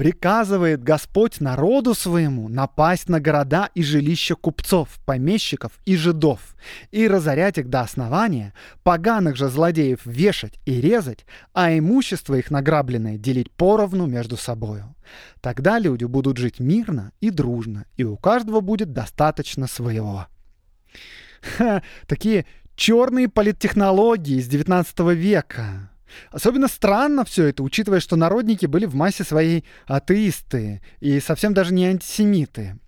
приказывает 0.00 0.82
Господь 0.82 1.42
народу 1.42 1.92
своему 1.92 2.48
напасть 2.48 3.10
на 3.10 3.20
города 3.20 3.68
и 3.74 3.82
жилища 3.82 4.34
купцов, 4.34 4.88
помещиков 5.04 5.72
и 5.84 5.94
жидов, 5.94 6.56
и 6.90 7.06
разорять 7.06 7.58
их 7.58 7.68
до 7.68 7.82
основания, 7.82 8.54
поганых 8.82 9.36
же 9.36 9.50
злодеев 9.50 10.00
вешать 10.06 10.58
и 10.64 10.80
резать, 10.80 11.26
а 11.52 11.76
имущество 11.76 12.36
их 12.36 12.50
награбленное 12.50 13.18
делить 13.18 13.50
поровну 13.50 14.06
между 14.06 14.38
собою. 14.38 14.96
Тогда 15.42 15.78
люди 15.78 16.04
будут 16.04 16.38
жить 16.38 16.60
мирно 16.60 17.12
и 17.20 17.28
дружно, 17.28 17.84
и 17.98 18.04
у 18.04 18.16
каждого 18.16 18.62
будет 18.62 18.94
достаточно 18.94 19.66
своего. 19.66 20.28
Ха, 21.42 21.82
такие 22.06 22.46
черные 22.74 23.28
политтехнологии 23.28 24.38
из 24.38 24.48
19 24.48 24.98
века. 25.14 25.89
Особенно 26.30 26.68
странно 26.68 27.24
все 27.24 27.46
это, 27.46 27.62
учитывая, 27.62 28.00
что 28.00 28.16
народники 28.16 28.66
были 28.66 28.86
в 28.86 28.94
массе 28.94 29.24
своей 29.24 29.64
атеисты 29.86 30.82
и 31.00 31.20
совсем 31.20 31.54
даже 31.54 31.72
не 31.72 31.86
антисемиты. 31.86 32.78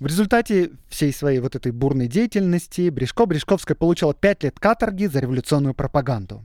В 0.00 0.06
результате 0.06 0.72
всей 0.88 1.12
своей 1.12 1.38
вот 1.40 1.54
этой 1.54 1.72
бурной 1.72 2.08
деятельности 2.08 2.88
Брешко-Брешковская 2.88 3.74
получила 3.74 4.12
5 4.12 4.44
лет 4.44 4.58
каторги 4.58 5.06
за 5.06 5.20
революционную 5.20 5.74
пропаганду. 5.74 6.44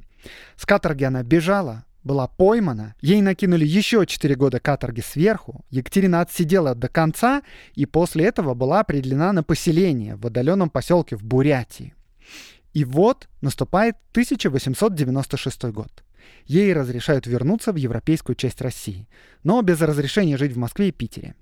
С 0.55 0.65
каторги 0.65 1.03
она 1.03 1.23
бежала, 1.23 1.85
была 2.03 2.27
поймана, 2.27 2.95
ей 3.01 3.21
накинули 3.21 3.65
еще 3.65 4.05
4 4.05 4.35
года 4.35 4.59
каторги 4.59 5.01
сверху, 5.01 5.65
Екатерина 5.69 6.21
отсидела 6.21 6.75
до 6.75 6.87
конца 6.87 7.41
и 7.73 7.85
после 7.85 8.25
этого 8.25 8.53
была 8.53 8.79
определена 8.79 9.33
на 9.33 9.43
поселение 9.43 10.15
в 10.15 10.25
отдаленном 10.27 10.69
поселке 10.69 11.15
в 11.15 11.23
Бурятии. 11.23 11.93
И 12.73 12.85
вот 12.85 13.27
наступает 13.41 13.95
1896 14.11 15.63
год. 15.65 16.03
Ей 16.45 16.73
разрешают 16.73 17.27
вернуться 17.27 17.71
в 17.71 17.75
европейскую 17.75 18.35
часть 18.35 18.61
России, 18.61 19.07
но 19.43 19.61
без 19.61 19.81
разрешения 19.81 20.37
жить 20.37 20.53
в 20.53 20.57
Москве 20.57 20.89
и 20.89 20.91
Питере. 20.91 21.35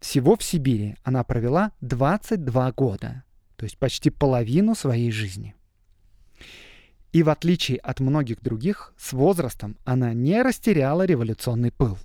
Всего 0.00 0.36
в 0.36 0.42
Сибири 0.42 0.96
она 1.02 1.24
провела 1.24 1.72
22 1.80 2.72
года, 2.72 3.24
то 3.56 3.64
есть 3.64 3.78
почти 3.78 4.10
половину 4.10 4.74
своей 4.74 5.10
жизни. 5.10 5.54
И 7.12 7.22
в 7.22 7.30
отличие 7.30 7.78
от 7.78 8.00
многих 8.00 8.42
других, 8.42 8.92
с 8.98 9.12
возрастом 9.12 9.76
она 9.84 10.12
не 10.12 10.42
растеряла 10.42 11.04
революционный 11.06 11.72
пыл. 11.72 11.98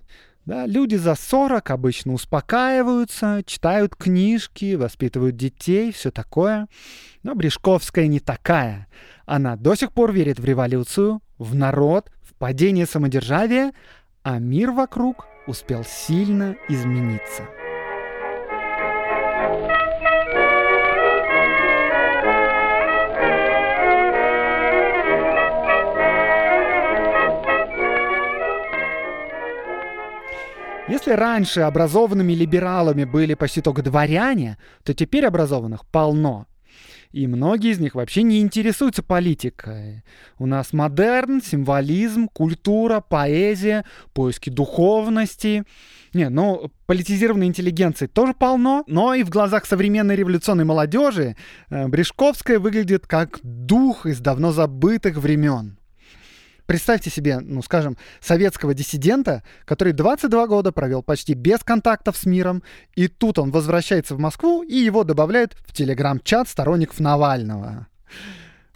Да, 0.45 0.65
люди 0.65 0.95
за 0.95 1.15
40 1.15 1.69
обычно 1.69 2.13
успокаиваются, 2.13 3.43
читают 3.45 3.95
книжки, 3.95 4.75
воспитывают 4.75 5.37
детей, 5.37 5.91
все 5.93 6.11
такое. 6.11 6.67
Но 7.23 7.33
Брешковская 7.33 8.07
не 8.07 8.19
такая. 8.19 8.87
Она 9.25 9.55
до 9.55 9.75
сих 9.75 9.93
пор 9.93 10.11
верит 10.11 10.39
в 10.39 10.45
революцию, 10.45 11.21
в 11.37 11.55
народ, 11.55 12.11
в 12.21 12.33
падение 12.35 12.85
самодержавия, 12.85 13.73
а 14.21 14.39
мир 14.39 14.71
вокруг 14.71 15.27
успел 15.47 15.83
сильно 15.83 16.55
измениться. 16.67 17.43
Если 30.89 31.11
раньше 31.11 31.61
образованными 31.61 32.33
либералами 32.33 33.05
были 33.05 33.35
почти 33.35 33.61
только 33.61 33.81
дворяне, 33.81 34.57
то 34.83 34.93
теперь 34.93 35.25
образованных 35.25 35.85
полно. 35.87 36.45
И 37.13 37.27
многие 37.27 37.71
из 37.71 37.79
них 37.79 37.93
вообще 37.93 38.23
не 38.23 38.41
интересуются 38.41 39.03
политикой. 39.03 40.03
У 40.39 40.47
нас 40.47 40.73
модерн, 40.73 41.43
символизм, 41.43 42.27
культура, 42.27 43.01
поэзия, 43.01 43.85
поиски 44.13 44.49
духовности. 44.49 45.63
Не, 46.13 46.29
ну, 46.29 46.71
политизированной 46.87 47.45
интеллигенции 47.45 48.07
тоже 48.07 48.33
полно, 48.33 48.83
но 48.87 49.13
и 49.13 49.21
в 49.21 49.29
глазах 49.29 49.67
современной 49.67 50.15
революционной 50.15 50.65
молодежи 50.65 51.35
э, 51.69 51.87
Брешковская 51.87 52.57
выглядит 52.57 53.05
как 53.05 53.39
дух 53.43 54.07
из 54.07 54.19
давно 54.19 54.51
забытых 54.51 55.17
времен. 55.17 55.77
Представьте 56.65 57.09
себе, 57.09 57.39
ну, 57.39 57.61
скажем, 57.61 57.97
советского 58.21 58.73
диссидента, 58.73 59.43
который 59.65 59.91
22 59.91 60.47
года 60.47 60.71
провел 60.71 61.03
почти 61.03 61.33
без 61.33 61.59
контактов 61.59 62.15
с 62.15 62.25
миром, 62.25 62.63
и 62.95 63.07
тут 63.07 63.37
он 63.37 63.51
возвращается 63.51 64.15
в 64.15 64.19
Москву, 64.19 64.63
и 64.63 64.75
его 64.75 65.03
добавляют 65.03 65.57
в 65.65 65.73
телеграм-чат 65.73 66.47
сторонников 66.47 66.99
Навального. 66.99 67.87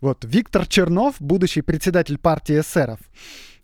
Вот 0.01 0.25
Виктор 0.25 0.67
Чернов, 0.67 1.15
будущий 1.19 1.61
председатель 1.61 2.17
партии 2.17 2.59
эсеров, 2.59 2.99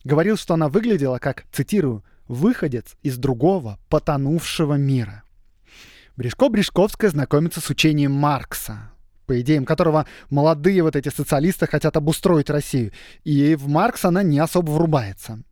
говорил, 0.04 0.38
что 0.38 0.54
она 0.54 0.70
выглядела 0.70 1.20
как, 1.20 1.44
цитирую, 1.52 2.04
«выходец 2.28 2.96
из 3.04 3.18
другого, 3.18 3.78
потонувшего 3.90 4.76
мира». 4.76 5.24
Брешко-Брешковская 6.16 7.10
знакомится 7.10 7.60
с 7.60 7.70
учением 7.70 8.14
Маркса, 8.14 8.93
по 9.26 9.40
идеям 9.42 9.66
которого 9.66 10.06
молодые 10.30 10.84
вот 10.84 10.96
эти 10.96 11.10
социалисты 11.10 11.68
хотят 11.68 11.98
обустроить 11.98 12.50
Россию. 12.50 12.92
И 13.24 13.56
в 13.56 13.68
Маркс 13.68 14.06
она 14.06 14.24
не 14.24 14.40
особо 14.40 14.72
врубается. 14.72 15.44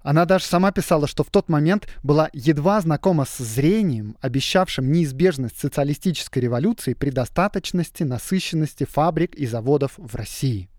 Она 0.00 0.24
даже 0.24 0.44
сама 0.44 0.72
писала, 0.72 1.06
что 1.06 1.24
в 1.24 1.30
тот 1.30 1.48
момент 1.48 1.88
была 2.02 2.30
едва 2.32 2.80
знакома 2.80 3.24
с 3.24 3.38
зрением, 3.38 4.16
обещавшим 4.20 4.90
неизбежность 4.90 5.58
социалистической 5.58 6.40
революции 6.40 6.94
при 6.94 7.10
достаточности, 7.10 8.04
насыщенности 8.04 8.84
фабрик 8.84 9.34
и 9.34 9.46
заводов 9.46 9.92
в 9.96 10.14
России. 10.14 10.70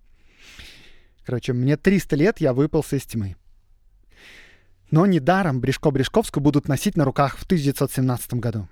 Короче, 1.26 1.54
мне 1.54 1.78
300 1.78 2.16
лет, 2.16 2.42
я 2.42 2.54
выпался 2.54 2.96
из 2.96 3.04
тьмы. 3.04 3.36
Но 4.90 5.06
недаром 5.06 5.62
Брешко-Брешковскую 5.62 6.42
будут 6.42 6.68
носить 6.68 6.98
на 6.98 7.06
руках 7.06 7.38
в 7.38 7.44
1917 7.44 8.34
году. 8.36 8.68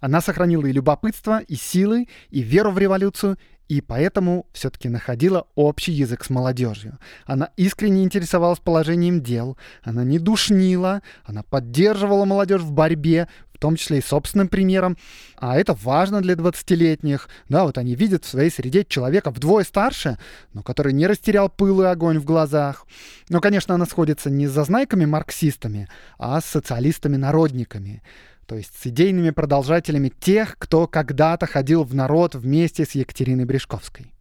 Она 0.00 0.20
сохранила 0.20 0.66
и 0.66 0.72
любопытство, 0.72 1.40
и 1.40 1.54
силы, 1.54 2.08
и 2.30 2.42
веру 2.42 2.70
в 2.70 2.78
революцию, 2.78 3.38
и 3.68 3.80
поэтому 3.80 4.46
все-таки 4.52 4.88
находила 4.88 5.46
общий 5.54 5.92
язык 5.92 6.24
с 6.24 6.30
молодежью. 6.30 6.98
Она 7.24 7.50
искренне 7.56 8.04
интересовалась 8.04 8.58
положением 8.58 9.22
дел, 9.22 9.56
она 9.82 10.04
не 10.04 10.18
душнила, 10.18 11.02
она 11.24 11.42
поддерживала 11.42 12.26
молодежь 12.26 12.60
в 12.60 12.72
борьбе, 12.72 13.28
в 13.54 13.58
том 13.58 13.76
числе 13.76 13.98
и 13.98 14.02
собственным 14.02 14.48
примером. 14.48 14.98
А 15.36 15.56
это 15.56 15.72
важно 15.72 16.20
для 16.20 16.34
20-летних. 16.34 17.28
Да, 17.48 17.64
вот 17.64 17.78
они 17.78 17.94
видят 17.94 18.24
в 18.24 18.28
своей 18.28 18.50
среде 18.50 18.84
человека 18.84 19.30
вдвое 19.30 19.64
старше, 19.64 20.18
но 20.52 20.62
который 20.62 20.92
не 20.92 21.06
растерял 21.06 21.48
пыл 21.48 21.82
и 21.82 21.86
огонь 21.86 22.18
в 22.18 22.24
глазах. 22.24 22.86
Но, 23.30 23.40
конечно, 23.40 23.74
она 23.74 23.86
сходится 23.86 24.28
не 24.28 24.46
с 24.46 24.52
зазнайками-марксистами, 24.52 25.88
а 26.18 26.40
с 26.40 26.44
социалистами-народниками 26.44 28.02
то 28.44 28.56
есть 28.56 28.72
с 28.78 28.86
идейными 28.86 29.30
продолжателями 29.30 30.12
тех, 30.20 30.56
кто 30.58 30.86
когда-то 30.86 31.46
ходил 31.46 31.84
в 31.84 31.94
народ 31.94 32.34
вместе 32.34 32.84
с 32.84 32.92
Екатериной 32.92 33.44
Брешковской. 33.44 34.12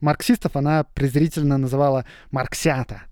Марксистов 0.00 0.56
она 0.56 0.84
презрительно 0.84 1.58
называла 1.58 2.04
«марксята». 2.30 3.02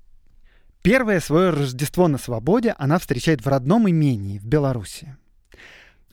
Первое 0.82 1.20
свое 1.20 1.50
Рождество 1.50 2.08
на 2.08 2.18
свободе 2.18 2.74
она 2.78 2.98
встречает 2.98 3.44
в 3.44 3.48
родном 3.48 3.90
имении 3.90 4.38
в 4.38 4.46
Беларуси. 4.46 5.16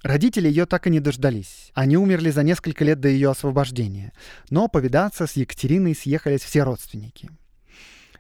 Родители 0.04 0.48
ее 0.48 0.66
так 0.66 0.86
и 0.86 0.90
не 0.90 1.00
дождались. 1.00 1.72
Они 1.74 1.98
умерли 1.98 2.30
за 2.30 2.44
несколько 2.44 2.84
лет 2.84 3.00
до 3.00 3.08
ее 3.08 3.32
освобождения. 3.32 4.14
Но 4.50 4.68
повидаться 4.68 5.25
с 5.25 5.34
Екатериной 5.34 5.96
съехались 5.96 6.42
все 6.42 6.64
родственники. 6.64 7.30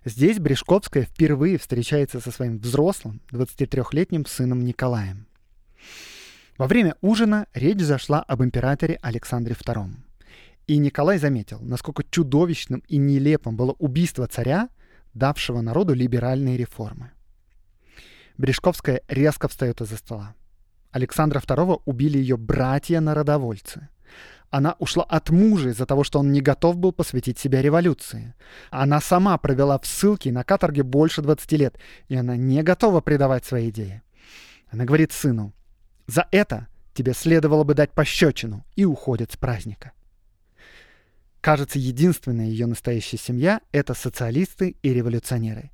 Здесь 0.03 0.39
Брешковская 0.39 1.03
впервые 1.03 1.57
встречается 1.57 2.19
со 2.19 2.31
своим 2.31 2.59
взрослым, 2.59 3.21
23-летним 3.31 4.25
сыном 4.25 4.63
Николаем. 4.63 5.27
Во 6.57 6.67
время 6.67 6.95
ужина 7.01 7.47
речь 7.53 7.81
зашла 7.81 8.21
об 8.21 8.41
императоре 8.41 8.97
Александре 9.01 9.55
II. 9.55 9.95
И 10.67 10.77
Николай 10.77 11.17
заметил, 11.17 11.59
насколько 11.59 12.03
чудовищным 12.09 12.81
и 12.87 12.95
нелепым 12.97 13.57
было 13.57 13.75
убийство 13.77 14.25
царя, 14.27 14.69
давшего 15.13 15.59
народу 15.59 15.93
либеральные 15.93 16.55
реформы. 16.55 17.11
Брешковская 18.37 19.01
резко 19.09 19.49
встает 19.49 19.81
из-за 19.81 19.97
стола. 19.97 20.33
Александра 20.91 21.39
II 21.39 21.81
убили 21.83 22.17
ее 22.17 22.37
братья-народовольцы. 22.37 23.89
Она 24.49 24.77
ушла 24.79 25.03
от 25.03 25.29
мужа 25.31 25.69
из-за 25.69 25.85
того, 25.85 26.05
что 26.05 26.19
он 26.19 26.31
не 26.31 26.39
готов 26.39 26.77
был 26.77 26.93
посвятить 26.93 27.37
себя 27.37 27.61
революции. 27.61 28.33
Она 28.71 29.01
сама 29.01 29.37
провела 29.37 29.77
в 29.77 29.85
ссылке 29.85 30.31
на 30.31 30.45
каторге 30.45 30.83
больше 30.83 31.21
20 31.21 31.51
лет, 31.53 31.77
и 32.07 32.15
она 32.15 32.37
не 32.37 32.63
готова 32.63 33.01
предавать 33.01 33.43
свои 33.43 33.69
идеи. 33.69 34.03
Она 34.69 34.85
говорит 34.85 35.11
сыну, 35.11 35.53
за 36.07 36.27
это 36.31 36.67
тебе 36.93 37.13
следовало 37.13 37.63
бы 37.63 37.73
дать 37.73 37.91
пощечину 37.91 38.65
и 38.75 38.85
уходит 38.85 39.31
с 39.31 39.37
праздника. 39.37 39.91
Кажется, 41.41 41.77
единственная 41.77 42.47
ее 42.47 42.65
настоящая 42.65 43.17
семья— 43.17 43.61
это 43.71 43.93
социалисты 43.93 44.77
и 44.81 44.93
революционеры. 44.93 45.69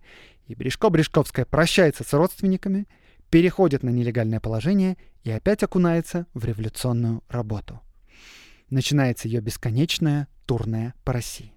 И 0.47 0.53
Брешко-Брешковская 0.53 1.45
прощается 1.45 2.03
с 2.03 2.11
родственниками, 2.11 2.87
переходит 3.29 3.81
на 3.81 3.89
нелегальное 3.89 4.41
положение 4.41 4.97
и 5.23 5.31
опять 5.31 5.63
окунается 5.63 6.27
в 6.33 6.43
революционную 6.43 7.23
работу. 7.29 7.79
Начинается 8.69 9.29
ее 9.29 9.39
бесконечная 9.39 10.27
турная 10.45 10.93
по 11.05 11.13
России. 11.13 11.53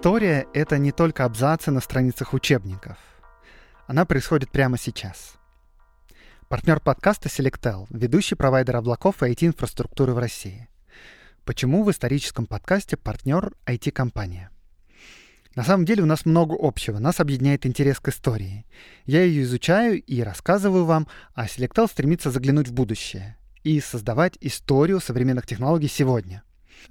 История— 0.00 0.46
это 0.54 0.78
не 0.78 0.92
только 0.92 1.26
абзацы 1.26 1.70
на 1.70 1.82
страницах 1.82 2.32
учебников. 2.32 2.96
Она 3.86 4.06
происходит 4.06 4.50
прямо 4.50 4.78
сейчас. 4.78 5.34
Партнер 6.48 6.80
подкаста 6.80 7.28
Selectel, 7.28 7.84
ведущий 7.90 8.34
провайдер 8.34 8.76
облаков 8.76 9.22
и 9.22 9.26
IT-инфраструктуры 9.26 10.14
в 10.14 10.18
России. 10.18 10.70
Почему 11.44 11.84
в 11.84 11.90
историческом 11.90 12.46
подкасте 12.46 12.96
партнер 12.96 13.52
IT-компания? 13.66 14.48
На 15.54 15.64
самом 15.64 15.84
деле 15.84 16.02
у 16.02 16.06
нас 16.06 16.24
много 16.24 16.56
общего. 16.58 16.98
Нас 16.98 17.20
объединяет 17.20 17.66
интерес 17.66 18.00
к 18.00 18.08
истории. 18.08 18.64
Я 19.04 19.22
ее 19.22 19.42
изучаю 19.42 20.02
и 20.02 20.22
рассказываю 20.22 20.86
вам, 20.86 21.08
а 21.34 21.44
Selectel 21.44 21.86
стремится 21.90 22.30
заглянуть 22.30 22.68
в 22.68 22.72
будущее 22.72 23.36
и 23.64 23.78
создавать 23.80 24.38
историю 24.40 24.98
современных 24.98 25.46
технологий 25.46 25.88
сегодня— 25.88 26.42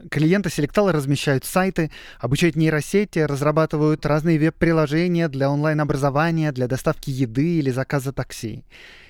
Клиенты 0.10 0.50
Селектала 0.50 0.92
размещают 0.92 1.46
сайты, 1.46 1.92
обучают 2.20 2.56
нейросети, 2.56 3.20
разрабатывают 3.20 4.06
разные 4.06 4.40
веб-приложения 4.40 5.28
для 5.28 5.50
онлайн-образования, 5.50 6.52
для 6.52 6.68
доставки 6.68 7.10
еды 7.10 7.60
или 7.60 7.72
заказа 7.72 8.14
такси. 8.14 8.66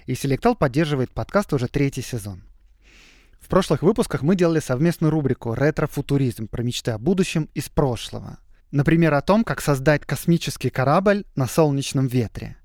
И 0.05 0.15
Селектал 0.15 0.55
поддерживает 0.55 1.11
подкаст 1.11 1.53
уже 1.53 1.67
третий 1.67 2.01
сезон. 2.01 2.43
В 3.39 3.47
прошлых 3.47 3.81
выпусках 3.81 4.21
мы 4.21 4.35
делали 4.35 4.59
совместную 4.59 5.11
рубрику 5.11 5.53
«Ретро-футуризм» 5.53 6.47
про 6.47 6.61
мечты 6.61 6.91
о 6.91 6.97
будущем 6.97 7.49
из 7.53 7.69
прошлого. 7.69 8.37
Например, 8.71 9.15
о 9.15 9.21
том, 9.21 9.43
как 9.43 9.61
создать 9.61 10.05
космический 10.05 10.69
корабль 10.69 11.25
на 11.35 11.47
солнечном 11.47 12.05
ветре. 12.05 12.58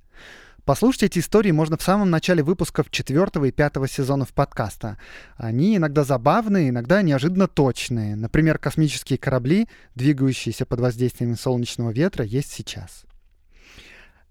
Послушать 0.65 1.03
эти 1.03 1.19
истории 1.19 1.51
можно 1.51 1.77
в 1.77 1.83
самом 1.83 2.09
начале 2.09 2.43
выпусков 2.43 2.91
четвертого 2.91 3.45
и 3.45 3.53
пятого 3.53 3.87
сезонов 3.87 4.33
подкаста. 4.33 4.97
Они 5.37 5.77
иногда 5.77 6.05
забавные, 6.05 6.71
иногда 6.71 7.03
неожиданно 7.03 7.49
точные. 7.49 8.17
Например, 8.17 8.57
космические 8.57 9.19
корабли, 9.19 9.69
двигающиеся 9.95 10.65
под 10.65 10.81
воздействием 10.81 11.37
солнечного 11.37 11.91
ветра, 11.91 12.25
есть 12.25 12.51
сейчас. 12.51 13.05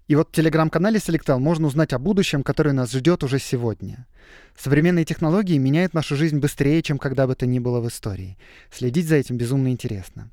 И 0.08 0.16
вот 0.16 0.30
в 0.30 0.32
телеграм-канале 0.32 0.98
Selectel 0.98 1.38
можно 1.38 1.68
узнать 1.68 1.92
о 1.92 2.00
будущем, 2.00 2.42
которое 2.42 2.72
нас 2.72 2.90
ждет 2.90 3.22
уже 3.22 3.38
сегодня. 3.38 4.08
Современные 4.58 5.04
технологии 5.04 5.56
меняют 5.56 5.94
нашу 5.94 6.16
жизнь 6.16 6.40
быстрее, 6.40 6.82
чем 6.82 6.98
когда 6.98 7.28
бы 7.28 7.36
то 7.36 7.46
ни 7.46 7.60
было 7.60 7.80
в 7.80 7.86
истории. 7.86 8.36
Следить 8.72 9.06
за 9.06 9.14
этим 9.14 9.36
безумно 9.36 9.68
интересно. 9.68 10.32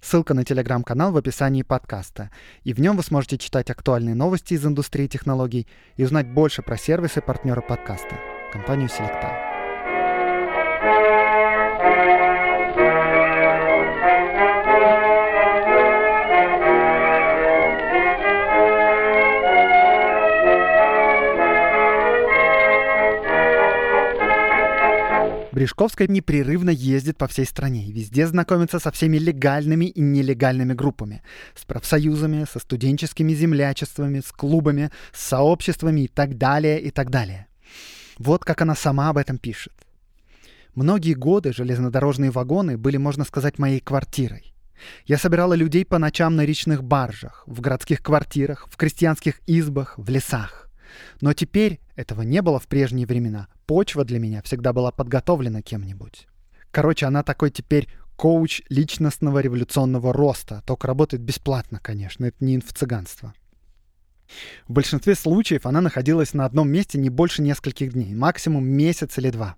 Ссылка 0.00 0.32
на 0.32 0.44
телеграм-канал 0.44 1.12
в 1.12 1.16
описании 1.16 1.62
подкаста. 1.62 2.30
И 2.64 2.72
в 2.72 2.80
нем 2.80 2.96
вы 2.96 3.02
сможете 3.02 3.36
читать 3.36 3.70
актуальные 3.70 4.14
новости 4.14 4.54
из 4.54 4.64
индустрии 4.64 5.08
технологий 5.08 5.66
и 5.96 6.04
узнать 6.04 6.32
больше 6.32 6.62
про 6.62 6.76
сервисы 6.76 7.20
партнера 7.20 7.60
подкаста, 7.60 8.16
компанию 8.52 8.88
Selecta. 8.88 9.48
Брешковская 25.58 26.06
непрерывно 26.06 26.70
ездит 26.70 27.18
по 27.18 27.26
всей 27.26 27.44
стране 27.44 27.84
и 27.88 27.90
везде 27.90 28.28
знакомится 28.28 28.78
со 28.78 28.92
всеми 28.92 29.16
легальными 29.16 29.86
и 29.86 30.00
нелегальными 30.00 30.72
группами. 30.72 31.20
С 31.56 31.64
профсоюзами, 31.64 32.46
со 32.48 32.60
студенческими 32.60 33.34
землячествами, 33.34 34.20
с 34.20 34.30
клубами, 34.30 34.92
с 35.12 35.20
сообществами 35.20 36.02
и 36.02 36.06
так 36.06 36.38
далее, 36.38 36.80
и 36.80 36.92
так 36.92 37.10
далее. 37.10 37.48
Вот 38.18 38.44
как 38.44 38.62
она 38.62 38.76
сама 38.76 39.08
об 39.08 39.16
этом 39.16 39.36
пишет. 39.36 39.72
Многие 40.76 41.14
годы 41.14 41.52
железнодорожные 41.52 42.30
вагоны 42.30 42.78
были, 42.78 42.96
можно 42.96 43.24
сказать, 43.24 43.58
моей 43.58 43.80
квартирой. 43.80 44.54
Я 45.06 45.18
собирала 45.18 45.54
людей 45.54 45.84
по 45.84 45.98
ночам 45.98 46.36
на 46.36 46.44
речных 46.44 46.84
баржах, 46.84 47.42
в 47.46 47.60
городских 47.60 48.00
квартирах, 48.00 48.68
в 48.70 48.76
крестьянских 48.76 49.40
избах, 49.48 49.94
в 49.98 50.08
лесах. 50.08 50.67
Но 51.20 51.32
теперь 51.32 51.80
этого 51.96 52.22
не 52.22 52.42
было 52.42 52.58
в 52.58 52.66
прежние 52.66 53.06
времена. 53.06 53.48
Почва 53.66 54.04
для 54.04 54.18
меня 54.18 54.42
всегда 54.42 54.72
была 54.72 54.90
подготовлена 54.90 55.62
кем-нибудь. 55.62 56.26
Короче, 56.70 57.06
она 57.06 57.22
такой 57.22 57.50
теперь 57.50 57.88
коуч 58.16 58.62
личностного 58.68 59.38
революционного 59.38 60.12
роста. 60.12 60.62
Только 60.66 60.86
работает 60.86 61.22
бесплатно, 61.22 61.78
конечно. 61.80 62.24
Это 62.24 62.44
не 62.44 62.56
инфо-цыганство. 62.56 63.32
В 64.66 64.72
большинстве 64.72 65.14
случаев 65.14 65.64
она 65.64 65.80
находилась 65.80 66.34
на 66.34 66.44
одном 66.44 66.68
месте 66.68 66.98
не 66.98 67.08
больше 67.08 67.40
нескольких 67.40 67.94
дней, 67.94 68.14
максимум 68.14 68.66
месяц 68.66 69.16
или 69.18 69.30
два. 69.30 69.56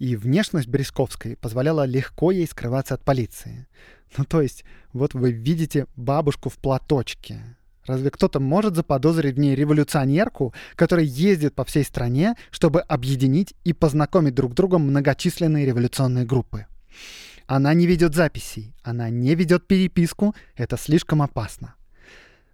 и 0.00 0.16
внешность 0.16 0.66
Бресковской 0.66 1.36
позволяла 1.36 1.84
легко 1.84 2.30
ей 2.30 2.46
скрываться 2.46 2.94
от 2.94 3.04
полиции. 3.04 3.66
Ну 4.16 4.24
то 4.24 4.40
есть, 4.40 4.64
вот 4.94 5.12
вы 5.14 5.30
видите 5.30 5.86
бабушку 5.94 6.48
в 6.48 6.56
платочке. 6.56 7.56
Разве 7.86 8.10
кто-то 8.10 8.40
может 8.40 8.76
заподозрить 8.76 9.36
в 9.36 9.38
ней 9.38 9.54
революционерку, 9.54 10.54
которая 10.76 11.04
ездит 11.04 11.54
по 11.54 11.64
всей 11.64 11.84
стране, 11.84 12.36
чтобы 12.50 12.80
объединить 12.80 13.54
и 13.64 13.72
познакомить 13.72 14.34
друг 14.34 14.52
с 14.52 14.54
другом 14.54 14.82
многочисленные 14.82 15.66
революционные 15.66 16.26
группы? 16.26 16.66
Она 17.46 17.74
не 17.74 17.86
ведет 17.86 18.14
записей, 18.14 18.74
она 18.82 19.10
не 19.10 19.34
ведет 19.34 19.66
переписку, 19.66 20.34
это 20.56 20.76
слишком 20.76 21.20
опасно. 21.20 21.74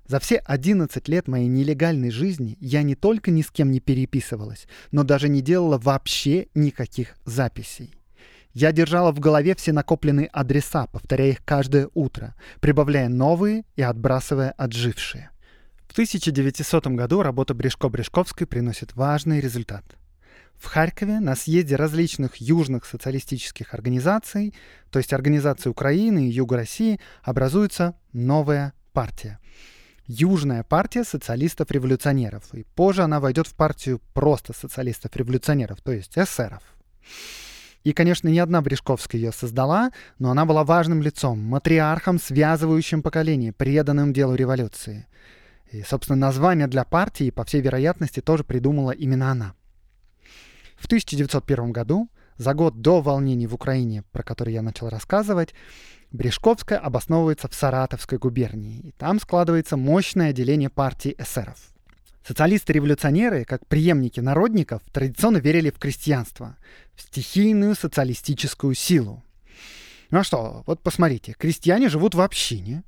За 0.06 0.20
все 0.20 0.36
11 0.36 1.08
лет 1.08 1.26
моей 1.26 1.48
нелегальной 1.48 2.10
жизни 2.10 2.56
я 2.60 2.82
не 2.82 2.94
только 2.94 3.30
ни 3.30 3.42
с 3.42 3.50
кем 3.50 3.72
не 3.72 3.80
переписывалась, 3.80 4.66
но 4.92 5.02
даже 5.02 5.28
не 5.28 5.42
делала 5.42 5.78
вообще 5.78 6.46
никаких 6.54 7.16
записей. 7.24 7.92
Я 8.56 8.72
держала 8.72 9.12
в 9.12 9.20
голове 9.20 9.54
все 9.54 9.74
накопленные 9.74 10.28
адреса, 10.28 10.86
повторяя 10.86 11.32
их 11.32 11.44
каждое 11.44 11.90
утро, 11.92 12.34
прибавляя 12.62 13.10
новые 13.10 13.64
и 13.76 13.82
отбрасывая 13.82 14.52
отжившие. 14.52 15.28
В 15.86 15.92
1900 15.92 16.86
году 16.86 17.20
работа 17.20 17.52
Брешко-Брешковской 17.52 18.46
приносит 18.46 18.96
важный 18.96 19.40
результат. 19.40 19.84
В 20.54 20.64
Харькове 20.68 21.20
на 21.20 21.36
съезде 21.36 21.76
различных 21.76 22.36
южных 22.36 22.86
социалистических 22.86 23.74
организаций, 23.74 24.54
то 24.90 25.00
есть 25.00 25.12
организаций 25.12 25.70
Украины 25.70 26.26
и 26.26 26.32
Юга 26.32 26.56
России, 26.56 26.98
образуется 27.22 27.94
новая 28.14 28.72
партия— 28.94 29.38
Южная 30.06 30.62
партия 30.62 31.04
социалистов-революционеров. 31.04 32.54
И 32.54 32.62
позже 32.74 33.02
она 33.02 33.20
войдет 33.20 33.48
в 33.48 33.54
партию 33.54 34.00
просто 34.14 34.54
социалистов-революционеров, 34.54 35.82
то 35.82 35.92
есть 35.92 36.16
эсеров. 36.16 36.62
И, 37.86 37.92
конечно, 37.92 38.26
не 38.26 38.40
одна 38.40 38.62
Брешковская 38.62 39.20
ее 39.20 39.30
создала, 39.30 39.92
но 40.18 40.32
она 40.32 40.44
была 40.44 40.64
важным 40.64 41.02
лицом, 41.02 41.38
матриархом, 41.38 42.18
связывающим 42.18 43.00
поколение, 43.00 43.52
преданным 43.52 44.12
делу 44.12 44.34
революции. 44.34 45.06
И, 45.70 45.82
собственно, 45.82 46.16
название 46.16 46.66
для 46.66 46.82
партии, 46.82 47.30
по 47.30 47.44
всей 47.44 47.60
вероятности, 47.60 48.18
тоже 48.18 48.42
придумала 48.42 48.90
именно 48.90 49.30
она. 49.30 49.54
В 50.76 50.86
1901 50.86 51.70
году, 51.70 52.08
за 52.36 52.54
год 52.54 52.80
до 52.82 53.00
волнений 53.00 53.46
в 53.46 53.54
Украине, 53.54 54.02
про 54.10 54.24
которые 54.24 54.54
я 54.54 54.62
начал 54.62 54.88
рассказывать, 54.88 55.54
Брешковская 56.10 56.80
обосновывается 56.80 57.46
в 57.46 57.54
Саратовской 57.54 58.18
губернии, 58.18 58.80
и 58.80 58.90
там 58.98 59.20
складывается 59.20 59.76
мощное 59.76 60.30
отделение 60.30 60.70
партии 60.70 61.14
эсеров. 61.16 61.75
Социалисты-революционеры, 62.26 63.44
как 63.44 63.66
преемники 63.66 64.20
народников, 64.20 64.82
традиционно 64.92 65.36
верили 65.38 65.70
в 65.70 65.78
крестьянство, 65.78 66.56
в 66.94 67.02
стихийную 67.02 67.74
социалистическую 67.74 68.74
силу. 68.74 69.22
Ну 70.10 70.18
а 70.18 70.24
что, 70.24 70.64
вот 70.66 70.82
посмотрите, 70.82 71.34
крестьяне 71.38 71.88
живут 71.88 72.14
в 72.14 72.20
общине, 72.20 72.82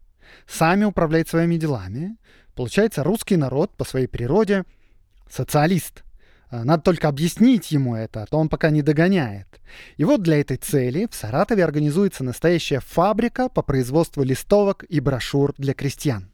сами 0.46 0.84
управляют 0.84 1.28
своими 1.28 1.56
делами. 1.56 2.16
Получается, 2.54 3.04
русский 3.04 3.36
народ 3.36 3.76
по 3.76 3.84
своей 3.84 4.06
природе 4.08 4.64
социалист– 5.30 6.02
Э, 6.50 6.62
надо 6.64 6.82
только 6.82 7.08
объяснить 7.08 7.70
ему 7.70 7.94
это, 7.94 8.22
а 8.22 8.26
то 8.26 8.38
он 8.38 8.48
пока 8.48 8.70
не 8.70 8.82
догоняет. 8.82 9.46
И 9.96 10.04
вот 10.04 10.22
для 10.22 10.40
этой 10.40 10.56
цели 10.56 11.06
в 11.10 11.14
Саратове 11.14 11.64
организуется 11.64 12.24
настоящая 12.24 12.80
фабрика 12.80 13.48
по 13.48 13.62
производству 13.62 14.22
листовок 14.22 14.84
и 14.88 15.00
брошюр 15.00 15.54
для 15.58 15.74
крестьян. 15.74 16.30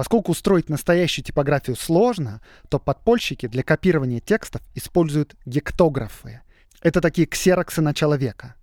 Поскольку 0.00 0.32
устроить 0.32 0.70
настоящую 0.70 1.26
типографию 1.26 1.76
сложно, 1.76 2.40
то 2.70 2.78
подпольщики 2.78 3.46
для 3.46 3.62
копирования 3.62 4.20
текстов 4.20 4.62
используют 4.74 5.36
гектографы. 5.44 6.40
Это 6.80 7.02
такие 7.02 7.26
ксероксы 7.26 7.82
начала 7.82 8.16
века. 8.16 8.54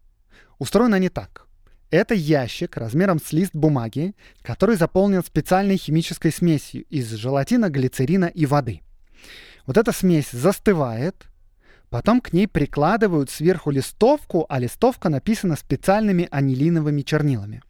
Устроены 0.58 0.96
они 0.96 1.10
так. 1.10 1.46
Это 1.92 2.16
ящик 2.16 2.76
размером 2.76 3.22
с 3.22 3.32
лист 3.34 3.54
бумаги, 3.54 4.16
который 4.42 4.78
заполнен 4.78 5.24
специальной 5.24 5.78
химической 5.78 6.32
смесью 6.32 6.86
из 6.86 7.12
желатина, 7.12 7.70
глицерина 7.70 8.26
и 8.26 8.48
воды– 8.48 8.82
вот 9.68 9.78
эта 9.78 9.92
смесь 9.92 10.32
застывает, 10.32 11.28
потом 11.92 12.20
к 12.20 12.34
ней 12.34 12.48
прикладывают 12.48 13.30
сверху 13.30 13.70
листовку, 13.70 14.48
а 14.50 14.58
листовка 14.58 15.10
написана 15.10 15.56
специальными 15.56 16.28
анилиновыми 16.32 17.04
чернилами. 17.04 17.62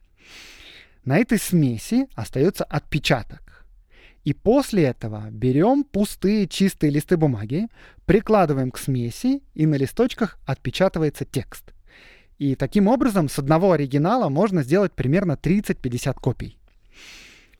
На 1.04 1.18
этой 1.18 1.38
смеси 1.38 2.06
остается 2.14 2.64
отпечаток. 2.64 3.47
И 4.28 4.34
после 4.34 4.82
этого 4.82 5.30
берем 5.30 5.84
пустые 5.84 6.46
чистые 6.46 6.90
листы 6.90 7.16
бумаги, 7.16 7.68
прикладываем 8.04 8.70
к 8.70 8.76
смеси, 8.76 9.42
и 9.54 9.64
на 9.64 9.76
листочках 9.76 10.38
отпечатывается 10.44 11.24
текст. 11.24 11.72
И 12.36 12.54
таким 12.54 12.88
образом 12.88 13.30
с 13.30 13.38
одного 13.38 13.72
оригинала 13.72 14.28
можно 14.28 14.62
сделать 14.62 14.92
примерно 14.92 15.32
30-50 15.42 16.14
копий. 16.20 16.58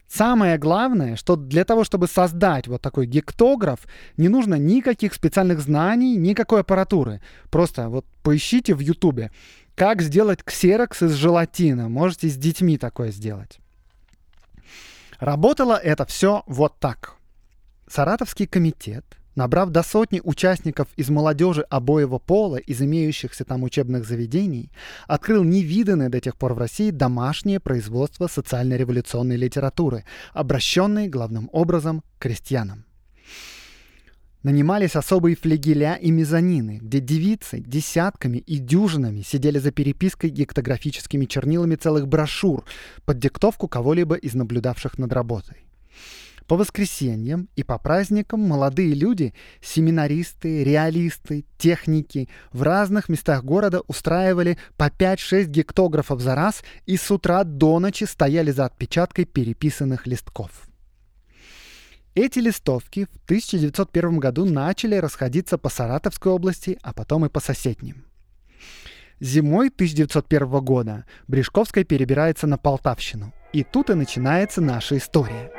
Самое 0.09 0.59
главное, 0.59 1.17
что 1.17 1.37
для 1.37 1.65
того, 1.65 1.85
чтобы 1.85 2.07
создать 2.07 2.69
вот 2.69 2.83
такой 2.83 3.07
гектограф, 3.07 3.87
не 4.19 4.29
нужно 4.29 4.57
никаких 4.57 5.15
специальных 5.15 5.61
знаний, 5.61 6.17
никакой 6.17 6.61
аппаратуры. 6.61 7.23
Просто 7.51 7.89
вот 7.89 8.05
поищите 8.23 8.75
в 8.75 8.81
Ютубе, 8.81 9.31
как 9.75 10.03
сделать 10.03 10.43
ксерокс 10.45 11.03
из 11.03 11.13
желатина. 11.13 11.89
Можете 11.89 12.29
с 12.29 12.37
детьми 12.37 12.77
такое 12.77 13.11
сделать. 13.11 13.59
Работало 15.19 15.75
это 15.75 16.07
все 16.07 16.43
вот 16.47 16.79
так. 16.79 17.17
Саратовский 17.89 18.47
комитет 18.47 19.19
Набрав 19.39 19.71
до 19.71 19.85
сотни 19.85 20.21
участников 20.25 20.89
из 20.97 21.11
молодежи 21.11 21.63
обоего 21.71 22.19
пола 22.19 22.57
из 22.57 22.83
имеющихся 22.83 23.45
там 23.45 23.63
учебных 23.63 24.05
заведений, 24.05 24.73
открыл 25.07 25.45
невиданное 25.45 26.09
до 26.09 26.21
тех 26.21 26.37
пор 26.37 26.55
в 26.55 26.59
России 26.59 26.91
домашнее 26.91 27.61
производство 27.61 28.27
социально-революционной 28.27 29.37
литературы, 29.37 30.05
обращенной 30.33 31.07
главным 31.07 31.49
образом 31.53 32.01
к 32.01 32.23
крестьянам. 32.23 32.85
Нанимались 34.45 34.95
особые 34.95 35.35
флегеля 35.35 35.97
и 35.97 36.13
мезонины, 36.13 36.79
где 36.81 37.01
девицы 37.01 37.59
десятками 37.59 38.39
и 38.39 38.59
дюжинами 38.59 39.23
сидели 39.23 39.59
за 39.59 39.73
перепиской 39.73 40.31
гектографическими 40.31 41.25
чернилами 41.25 41.75
целых 41.75 42.07
брошюр 42.07 42.65
под 43.05 43.19
диктовку 43.19 43.67
кого-либо 43.67 44.15
из 44.15 44.35
наблюдавших 44.35 44.97
над 44.97 45.13
работой. 45.13 45.69
По 46.47 46.57
воскресеньям 46.57 47.49
и 47.57 47.65
по 47.65 47.79
праздникам 47.79 48.41
молодые 48.41 48.95
люди, 48.95 49.35
семинаристы, 49.61 50.63
реалисты, 50.65 51.45
техники 51.59 52.29
в 52.53 52.63
разных 52.63 53.09
местах 53.09 53.45
города 53.45 53.83
устраивали 53.89 54.57
по 54.77 54.85
5-6 54.85 55.45
гектографов 55.47 56.21
за 56.21 56.37
раз 56.37 56.63
и 56.87 56.97
с 56.97 57.11
утра 57.11 57.43
до 57.43 57.81
ночи 57.81 58.05
стояли 58.05 58.53
за 58.53 58.67
отпечаткой 58.67 59.27
переписанных 59.27 60.07
листков. 60.07 60.68
Эти 62.15 62.39
листовки 62.41 63.05
в 63.05 63.25
1901 63.25 64.19
году 64.19 64.45
начали 64.45 64.97
расходиться 64.97 65.59
по 65.59 65.69
Саратовской 65.69 66.33
области, 66.33 66.79
а 66.83 66.93
потом 66.93 67.27
и 67.27 67.29
по 67.29 67.41
соседним. 67.41 68.05
Зимой 69.21 69.69
1901 69.69 70.49
года 70.65 71.05
Брешковская 71.27 71.85
перебирается 71.85 72.47
на 72.47 72.59
Полтавщину. 72.59 73.33
И 73.53 73.65
тут 73.65 73.91
и 73.91 73.95
начинается 73.95 74.61
наша 74.61 74.97
история– 74.97 75.51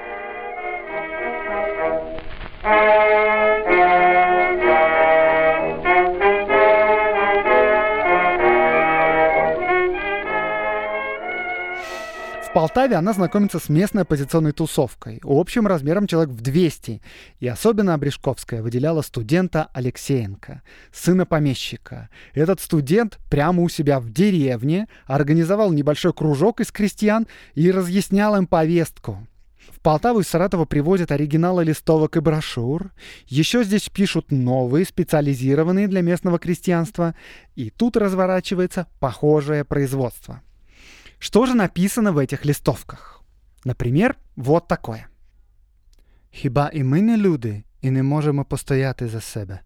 В 12.49 12.53
Полтаве 12.53 12.95
она 12.95 13.13
знакомится 13.13 13.59
с 13.59 13.69
местной 13.69 14.01
оппозиционной 14.01 14.53
тусовкой, 14.53 15.19
общим 15.23 15.67
размером 15.67 16.07
человек 16.07 16.33
в 16.33 16.41
200. 16.41 16.99
И 17.39 17.47
особенно 17.47 17.93
Обрешковская 17.93 18.63
выделяла 18.63 19.03
студента 19.03 19.69
Алексеенко, 19.71 20.63
сына 20.91 21.27
помещика. 21.27 22.09
Этот 22.33 22.59
студент 22.59 23.19
прямо 23.29 23.61
у 23.61 23.69
себя 23.69 23.99
в 23.99 24.09
деревне 24.09 24.87
организовал 25.05 25.71
небольшой 25.71 26.11
кружок 26.11 26.59
из 26.59 26.71
крестьян 26.71 27.27
и 27.53 27.69
разъяснял 27.69 28.35
им 28.35 28.47
повестку. 28.47 29.27
В 29.71 29.79
Полтаву 29.79 30.21
из 30.21 30.27
Саратова 30.27 30.65
привозят 30.65 31.11
оригиналы 31.11 31.63
листовок 31.63 32.17
и 32.17 32.19
брошюр. 32.19 32.91
Еще 33.27 33.63
здесь 33.63 33.89
пишут 33.89 34.31
новые, 34.31 34.85
специализированные 34.85 35.87
для 35.87 36.01
местного 36.01 36.39
крестьянства. 36.39 37.13
И 37.55 37.69
тут 37.69 37.95
разворачивается 37.95 38.87
похожее 38.99 39.63
производство. 39.65 40.41
Что 41.19 41.45
же 41.45 41.53
написано 41.53 42.11
в 42.11 42.17
этих 42.17 42.45
листовках? 42.45 43.21
Например, 43.65 44.15
вот 44.35 44.67
такое. 44.67 45.07
Хіба 46.31 46.69
і 46.73 46.83
ми 46.83 47.01
не 47.01 47.17
люди, 47.17 47.63
і 47.81 47.91
не 47.91 48.03
можемо 48.03 48.45
постояти 48.45 49.07
за 49.07 49.21
себе? 49.21 49.59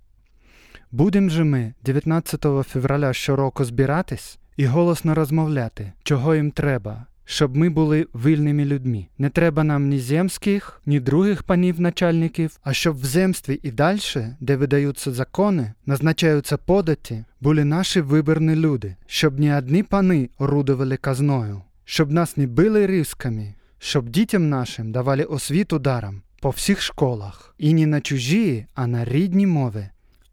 Будем 0.92 1.30
же 1.30 1.44
ми 1.44 1.74
19 1.84 2.46
февраля 2.68 3.14
щороку 3.14 3.66
збиратись 3.66 4.40
і 4.58 4.66
голосно 4.66 5.16
розмовляти, 5.16 5.94
чого 6.04 6.36
їм 6.36 6.52
треба, 6.52 7.06
щоб 7.26 7.58
ми 7.58 7.70
були 7.70 8.08
вільними 8.16 8.66
людьми. 8.66 9.08
Не 9.18 9.30
треба 9.30 9.64
нам 9.64 9.90
ні 9.90 10.00
земських, 10.00 10.82
ні 10.86 11.00
других 11.00 11.44
панів 11.44 11.82
начальників, 11.82 12.60
а 12.64 12.74
щоб 12.74 13.00
в 13.00 13.06
земстві 13.06 13.60
і 13.64 13.72
далі, 13.72 14.00
де 14.40 14.56
видаються 14.56 15.12
закони, 15.12 15.74
назначаються 15.86 16.58
податі, 16.58 17.24
були 17.42 17.66
наші 17.66 18.02
виборні 18.02 18.56
люди, 18.56 18.96
щоб 19.08 19.40
ні 19.40 19.54
одні 19.54 19.84
пани 19.84 20.30
орудували 20.38 20.98
казною, 20.98 21.62
щоб 21.86 22.12
нас 22.12 22.38
не 22.38 22.48
били 22.48 22.88
рисками, 22.88 23.54
щоб 23.80 24.10
дітям 24.10 24.50
нашим 24.50 24.92
давали 24.92 25.24
освіту 25.24 25.80
даром 25.80 26.22
по 26.42 26.50
всіх 26.50 26.82
школах, 26.82 27.56
і 27.58 27.74
не 27.74 27.86
на 27.86 28.02
чужі, 28.02 28.66
а 28.76 28.88
на 28.88 29.06
рідні 29.06 29.48
мови. 29.48 29.90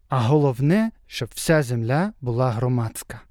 А 0.09 0.19
головне, 0.19 0.91
щоб 1.07 1.29
вся 1.33 1.63
земля 1.63 2.13
була 2.21 2.51
громадська. 2.51 3.21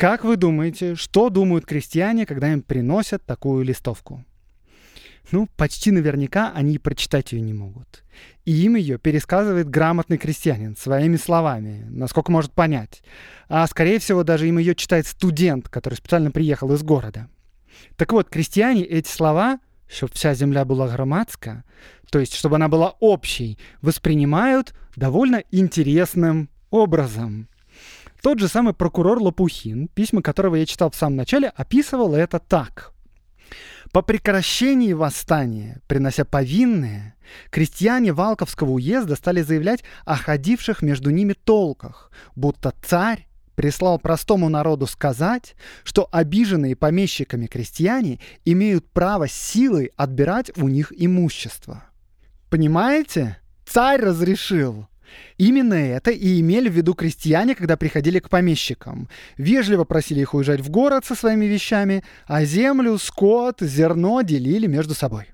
Как 0.00 0.24
вы 0.24 0.38
думаете, 0.38 0.94
что 0.94 1.28
думают 1.28 1.66
крестьяне, 1.66 2.24
когда 2.24 2.50
им 2.50 2.62
приносят 2.62 3.22
такую 3.26 3.66
листовку? 3.66 4.24
Ну, 5.30 5.46
почти 5.58 5.90
наверняка 5.90 6.52
они 6.54 6.76
и 6.76 6.78
прочитать 6.78 7.32
ее 7.32 7.42
не 7.42 7.52
могут. 7.52 8.02
И 8.46 8.52
им 8.64 8.76
ее 8.76 8.96
пересказывает 8.96 9.68
грамотный 9.68 10.16
крестьянин 10.16 10.74
своими 10.74 11.16
словами, 11.16 11.84
насколько 11.90 12.32
может 12.32 12.52
понять. 12.52 13.02
А 13.50 13.66
скорее 13.66 13.98
всего 13.98 14.24
даже 14.24 14.48
им 14.48 14.56
ее 14.56 14.74
читает 14.74 15.06
студент, 15.06 15.68
который 15.68 15.96
специально 15.96 16.30
приехал 16.30 16.72
из 16.72 16.82
города. 16.82 17.28
Так 17.96 18.12
вот, 18.12 18.30
крестьяне 18.30 18.84
эти 18.84 19.08
слова, 19.08 19.60
чтобы 19.86 20.14
вся 20.14 20.32
земля 20.32 20.64
была 20.64 20.88
громадская, 20.88 21.62
то 22.10 22.20
есть 22.20 22.32
чтобы 22.32 22.56
она 22.56 22.68
была 22.68 22.94
общей, 23.00 23.58
воспринимают 23.82 24.72
довольно 24.96 25.44
интересным 25.50 26.48
образом. 26.70 27.50
Тот 28.22 28.38
же 28.38 28.48
самый 28.48 28.74
прокурор 28.74 29.20
Лопухин, 29.20 29.88
письма 29.88 30.22
которого 30.22 30.56
я 30.56 30.66
читал 30.66 30.90
в 30.90 30.96
самом 30.96 31.16
начале, 31.16 31.48
описывал 31.48 32.14
это 32.14 32.38
так. 32.38 32.92
По 33.92 34.02
прекращении 34.02 34.92
восстания, 34.92 35.80
принося 35.88 36.24
повинные, 36.24 37.14
крестьяне 37.50 38.12
Валковского 38.12 38.70
уезда 38.70 39.16
стали 39.16 39.42
заявлять 39.42 39.82
о 40.04 40.16
ходивших 40.16 40.82
между 40.82 41.10
ними 41.10 41.32
толках, 41.32 42.12
будто 42.36 42.72
царь 42.82 43.26
прислал 43.56 43.98
простому 43.98 44.48
народу 44.48 44.86
сказать, 44.86 45.54
что 45.82 46.08
обиженные 46.12 46.76
помещиками 46.76 47.46
крестьяне 47.46 48.20
имеют 48.44 48.86
право 48.90 49.28
силой 49.28 49.90
отбирать 49.96 50.56
у 50.56 50.68
них 50.68 50.92
имущество. 50.96 51.84
Понимаете? 52.48 53.38
Царь 53.66 54.00
разрешил. 54.00 54.86
Именно 55.38 55.74
это 55.74 56.10
и 56.10 56.40
имели 56.40 56.68
в 56.68 56.74
виду 56.74 56.94
крестьяне, 56.94 57.54
когда 57.54 57.76
приходили 57.76 58.18
к 58.18 58.28
помещикам. 58.28 59.08
Вежливо 59.36 59.84
просили 59.84 60.20
их 60.20 60.34
уезжать 60.34 60.60
в 60.60 60.70
город 60.70 61.04
со 61.04 61.14
своими 61.14 61.46
вещами, 61.46 62.04
а 62.26 62.44
землю, 62.44 62.98
скот, 62.98 63.58
зерно 63.60 64.22
делили 64.22 64.66
между 64.66 64.94
собой. 64.94 65.26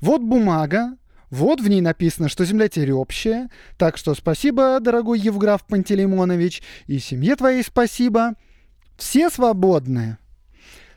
Вот 0.00 0.20
бумага, 0.20 0.96
вот 1.30 1.60
в 1.60 1.68
ней 1.68 1.80
написано, 1.80 2.28
что 2.28 2.44
земля 2.44 2.68
теперь 2.68 2.92
общая, 2.92 3.48
так 3.78 3.96
что 3.96 4.14
спасибо, 4.14 4.78
дорогой 4.80 5.18
Евграф 5.18 5.64
Пантелеймонович, 5.66 6.62
и 6.86 6.98
семье 6.98 7.36
твоей 7.36 7.62
спасибо. 7.62 8.34
Все 8.96 9.30
свободны. 9.30 10.18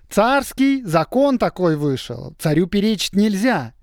Царский 0.10 0.84
закон 0.84 1.38
такой 1.38 1.76
вышел, 1.78 2.36
царю 2.40 2.68
перечить 2.68 3.14
нельзя. 3.14 3.74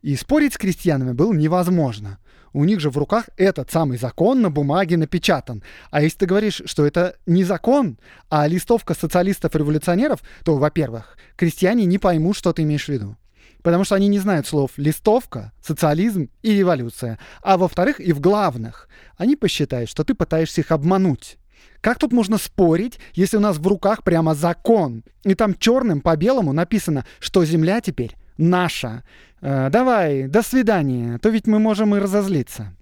И 0.00 0.16
спорить 0.16 0.54
с 0.54 0.58
крестьянами 0.58 1.12
было 1.12 1.32
невозможно 1.32 2.18
у 2.52 2.64
них 2.64 2.80
же 2.80 2.90
в 2.90 2.98
руках 2.98 3.28
этот 3.36 3.70
самый 3.70 3.98
закон 3.98 4.40
на 4.40 4.50
бумаге 4.50 4.96
напечатан. 4.96 5.62
А 5.90 6.02
если 6.02 6.18
ты 6.18 6.26
говоришь, 6.26 6.62
что 6.66 6.86
это 6.86 7.16
не 7.26 7.44
закон, 7.44 7.98
а 8.28 8.46
листовка 8.46 8.94
социалистов-революционеров, 8.94 10.20
то, 10.44 10.56
во-первых, 10.56 11.16
крестьяне 11.36 11.84
не 11.84 11.98
поймут, 11.98 12.36
что 12.36 12.52
ты 12.52 12.62
имеешь 12.62 12.86
в 12.86 12.88
виду. 12.88 13.16
Потому 13.62 13.84
что 13.84 13.94
они 13.94 14.08
не 14.08 14.18
знают 14.18 14.46
слов 14.46 14.72
«листовка», 14.76 15.52
«социализм» 15.64 16.30
и 16.42 16.52
«революция». 16.52 17.18
А 17.42 17.56
во-вторых, 17.56 18.00
и 18.00 18.12
в 18.12 18.20
главных, 18.20 18.88
они 19.16 19.36
посчитают, 19.36 19.88
что 19.88 20.02
ты 20.04 20.14
пытаешься 20.14 20.62
их 20.62 20.72
обмануть. 20.72 21.38
Как 21.80 21.98
тут 21.98 22.12
можно 22.12 22.38
спорить, 22.38 22.98
если 23.14 23.36
у 23.36 23.40
нас 23.40 23.58
в 23.58 23.66
руках 23.66 24.02
прямо 24.02 24.34
закон, 24.34 25.04
и 25.24 25.34
там 25.34 25.54
черным 25.54 26.00
по 26.00 26.16
белому 26.16 26.52
написано, 26.52 27.06
что 27.20 27.44
земля 27.44 27.80
теперь 27.80 28.16
наша. 28.36 29.04
Э, 29.40 29.68
давай, 29.70 30.28
до 30.28 30.42
свидания, 30.42 31.18
то 31.18 31.28
ведь 31.28 31.46
мы 31.46 31.58
можем 31.58 31.94
и 31.94 31.98
разозлиться. 31.98 32.72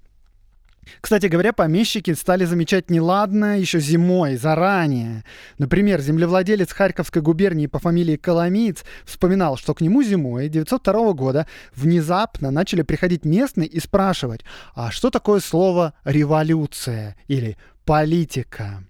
Кстати 1.01 1.27
говоря, 1.27 1.53
помещики 1.53 2.13
стали 2.15 2.45
замечать 2.45 2.91
неладное 2.91 3.59
еще 3.59 3.81
зимой, 3.81 4.37
заранее. 4.37 5.25
Например, 5.59 6.01
землевладелец 6.01 6.73
Харьковской 6.73 7.23
губернии 7.23 7.67
по 7.67 7.79
фамилии 7.79 8.17
Коломиец 8.17 8.85
вспоминал, 9.05 9.57
что 9.57 9.75
к 9.75 9.81
нему 9.81 10.03
зимой 10.03 10.49
902 10.49 11.13
года 11.13 11.47
внезапно 11.75 12.51
начали 12.51 12.83
приходить 12.83 13.25
местные 13.25 13.69
и 13.69 13.81
спрашивать, 13.81 14.41
а 14.75 14.91
что 14.91 15.11
такое 15.11 15.41
слово 15.41 15.95
«революция» 16.05 17.17
или 17.29 17.57
«политика»? 17.85 18.83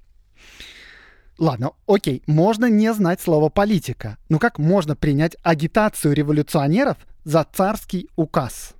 Ладно, 1.40 1.72
окей, 1.86 2.22
можно 2.26 2.66
не 2.66 2.92
знать 2.92 3.18
слово 3.22 3.48
политика. 3.48 4.18
Но 4.28 4.38
как 4.38 4.58
можно 4.58 4.94
принять 4.94 5.38
агитацию 5.42 6.12
революционеров 6.14 6.98
за 7.24 7.46
царский 7.50 8.10
указ? 8.14 8.74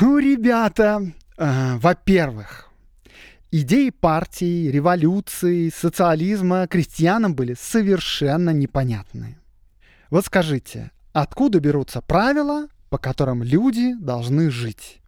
Ну, 0.00 0.18
ребята, 0.18 1.02
э, 1.36 1.76
во-первых, 1.78 2.70
идеи 3.50 3.90
партии, 3.90 4.70
революции, 4.70 5.70
социализма 5.70 6.68
крестьянам 6.68 7.34
были 7.34 7.56
совершенно 7.60 8.50
непонятны. 8.50 9.38
Вот 10.10 10.24
скажите, 10.24 10.92
откуда 11.12 11.58
берутся 11.58 12.00
правила, 12.00 12.68
по 12.90 12.98
которым 12.98 13.42
люди 13.42 13.92
должны 13.94 14.52
жить? 14.52 15.00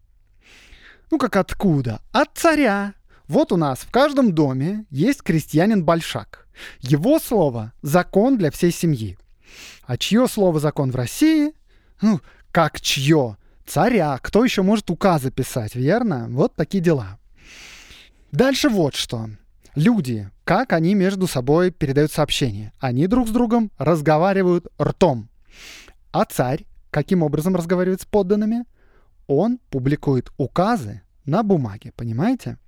Ну 1.12 1.18
как 1.18 1.36
откуда? 1.36 2.00
От 2.10 2.30
царя, 2.34 2.94
вот 3.30 3.52
у 3.52 3.56
нас 3.56 3.78
в 3.78 3.92
каждом 3.92 4.34
доме 4.34 4.86
есть 4.90 5.22
крестьянин-большак. 5.22 6.48
Его 6.80 7.20
слово– 7.20 7.72
закон 7.80 8.36
для 8.36 8.50
всей 8.50 8.72
семьи. 8.72 9.16
А 9.84 9.96
чье 9.96 10.26
слово 10.26 10.58
закон 10.58 10.90
в 10.90 10.96
России? 10.96 11.52
Ну, 12.02 12.20
как 12.50 12.80
чье? 12.80 13.36
Царя. 13.66 14.18
Кто 14.20 14.44
еще 14.44 14.62
может 14.62 14.90
указы 14.90 15.30
писать, 15.30 15.76
верно? 15.76 16.26
Вот 16.28 16.56
такие 16.56 16.82
дела. 16.82 17.20
Дальше 18.32 18.68
вот 18.68 18.96
что. 18.96 19.28
Люди, 19.76 20.28
как 20.42 20.72
они 20.72 20.96
между 20.96 21.28
собой 21.28 21.70
передают 21.70 22.10
сообщения? 22.10 22.72
Они 22.80 23.06
друг 23.06 23.28
с 23.28 23.30
другом 23.30 23.70
разговаривают 23.78 24.66
ртом. 24.80 25.28
А 26.10 26.24
царь 26.24 26.66
каким 26.90 27.22
образом 27.22 27.54
разговаривает 27.54 28.00
с 28.00 28.06
подданными? 28.06 28.64
Он 29.28 29.60
публикует 29.70 30.32
указы 30.36 31.02
на 31.24 31.44
бумаге, 31.44 31.92
понимаете? 31.94 32.58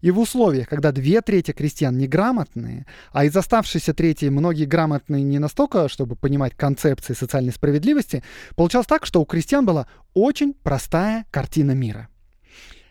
И 0.00 0.10
в 0.10 0.18
условиях, 0.18 0.68
когда 0.68 0.92
две 0.92 1.20
трети 1.20 1.52
крестьян 1.52 1.96
неграмотные, 1.96 2.86
а 3.12 3.24
из 3.24 3.36
оставшейся 3.36 3.92
трети 3.92 4.26
многие 4.26 4.64
грамотные 4.64 5.22
не 5.22 5.38
настолько, 5.38 5.88
чтобы 5.88 6.16
понимать 6.16 6.54
концепции 6.56 7.12
социальной 7.12 7.52
справедливости, 7.52 8.22
получалось 8.56 8.86
так, 8.86 9.04
что 9.04 9.20
у 9.20 9.26
крестьян 9.26 9.66
была 9.66 9.86
очень 10.14 10.54
простая 10.54 11.26
картина 11.30 11.72
мира. 11.72 12.08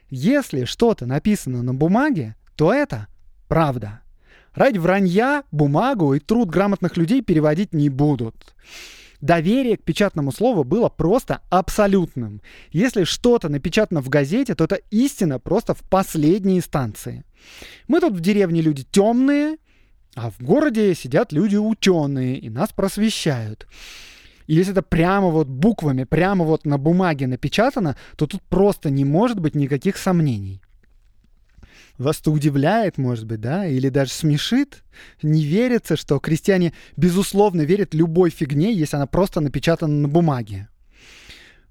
Если 0.10 0.66
что-то 0.66 1.06
написано 1.06 1.64
на 1.64 1.74
бумаге, 1.74 2.36
то 2.56 2.74
это 2.74 3.08
правда. 3.48 4.02
Ради 4.54 4.78
вранья 4.78 5.44
бумагу 5.52 6.14
и 6.14 6.20
труд 6.20 6.50
грамотных 6.50 6.98
людей 6.98 7.22
переводить 7.22 7.74
не 7.74 7.90
будут 7.90 8.56
доверие 9.22 9.78
к 9.78 9.84
печатному 9.84 10.32
слову 10.32 10.64
было 10.64 10.90
просто 10.90 11.42
абсолютным. 11.50 12.42
Если 12.72 13.04
что-то 13.04 13.50
напечатано 13.50 14.02
в 14.02 14.10
газете, 14.10 14.56
то 14.56 14.64
это 14.64 14.76
истина 14.92 15.40
просто 15.40 15.74
в 15.74 15.82
последней 15.84 16.58
инстанции. 16.58 17.24
Мы 17.88 18.00
тут 18.00 18.14
в 18.14 18.20
деревне 18.20 18.62
люди 18.62 18.84
темные, 18.84 19.58
а 20.16 20.32
в 20.32 20.40
городе 20.42 20.94
сидят 20.96 21.32
люди 21.32 21.56
ученые 21.56 22.38
и 22.38 22.50
нас 22.50 22.72
просвещают. 22.72 23.68
И 24.48 24.56
если 24.56 24.72
это 24.72 24.82
прямо 24.82 25.28
вот 25.28 25.48
буквами, 25.48 26.06
прямо 26.06 26.44
вот 26.44 26.66
на 26.66 26.78
бумаге 26.78 27.28
напечатано, 27.28 27.96
то 28.16 28.26
тут 28.26 28.42
просто 28.44 28.90
не 28.90 29.06
может 29.06 29.40
быть 29.40 29.54
никаких 29.54 29.98
сомнений. 29.98 30.62
Вас-то 32.00 32.32
удивляет, 32.32 32.98
может 32.98 33.26
быть, 33.26 33.42
да, 33.42 33.68
или 33.68 33.90
даже 33.90 34.12
смешит. 34.12 34.84
Не 35.22 35.44
верится, 35.44 35.98
что 35.98 36.18
крестьяне 36.20 36.74
безусловно 36.96 37.62
верят 37.62 37.94
любой 37.94 38.30
фигне, 38.30 38.74
если 38.74 38.96
она 38.96 39.06
просто 39.06 39.42
напечатана 39.42 39.94
на 39.94 40.08
бумаге. 40.08 40.70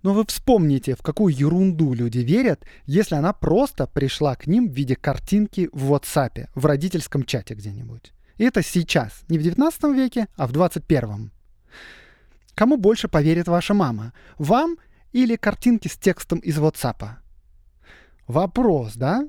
Но 0.02 0.12
вы 0.12 0.26
вспомните, 0.26 0.94
в 0.94 1.02
какую 1.02 1.34
ерунду 1.34 1.94
люди 1.94 2.18
верят, 2.18 2.62
если 2.84 3.14
она 3.14 3.32
просто 3.32 3.86
пришла 3.86 4.36
к 4.36 4.46
ним 4.46 4.68
в 4.68 4.74
виде 4.74 4.96
картинки 4.96 5.70
в 5.72 5.94
WhatsApp, 5.94 6.48
в 6.54 6.66
родительском 6.66 7.24
чате 7.24 7.54
где-нибудь. 7.54 8.12
И 8.36 8.44
это 8.44 8.62
сейчас, 8.62 9.22
не 9.28 9.38
в 9.38 9.42
19 9.42 9.82
веке, 9.96 10.28
а 10.36 10.46
в 10.46 10.52
21. 10.52 11.32
Кому 12.54 12.76
больше 12.76 13.08
поверит 13.08 13.48
ваша 13.48 13.72
мама? 13.72 14.12
Вам 14.36 14.76
или 15.12 15.36
картинки 15.36 15.88
с 15.88 15.96
текстом 15.96 16.38
из 16.40 16.58
WhatsApp? 16.58 17.08
Вопрос, 18.26 18.92
да? 18.94 19.26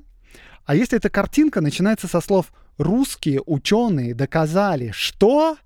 А 0.64 0.74
если 0.74 0.98
эта 0.98 1.10
картинка 1.10 1.60
начинается 1.60 2.08
со 2.08 2.20
слов 2.20 2.52
«русские 2.78 3.42
ученые 3.44 4.14
доказали, 4.14 4.90
что...» 4.92 5.56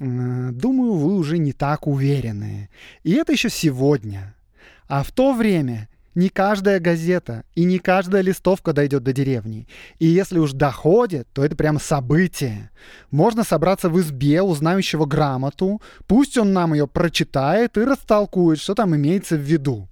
Думаю, 0.00 0.94
вы 0.94 1.16
уже 1.16 1.36
не 1.36 1.52
так 1.52 1.86
уверены. 1.86 2.70
И 3.02 3.12
это 3.12 3.32
еще 3.32 3.50
сегодня. 3.50 4.34
А 4.88 5.02
в 5.02 5.12
то 5.12 5.34
время 5.34 5.90
не 6.14 6.30
каждая 6.30 6.80
газета 6.80 7.44
и 7.54 7.64
не 7.64 7.78
каждая 7.78 8.22
листовка 8.22 8.72
дойдет 8.72 9.02
до 9.02 9.12
деревни. 9.12 9.68
И 9.98 10.06
если 10.06 10.38
уж 10.38 10.52
доходит, 10.52 11.28
то 11.34 11.44
это 11.44 11.54
прямо 11.54 11.78
событие. 11.78 12.70
Можно 13.10 13.44
собраться 13.44 13.90
в 13.90 14.00
избе 14.00 14.40
у 14.40 14.54
знающего 14.54 15.04
грамоту, 15.04 15.82
пусть 16.06 16.38
он 16.38 16.54
нам 16.54 16.72
ее 16.72 16.88
прочитает 16.88 17.76
и 17.76 17.84
растолкует, 17.84 18.58
что 18.58 18.74
там 18.74 18.96
имеется 18.96 19.36
в 19.36 19.40
виду. 19.40 19.89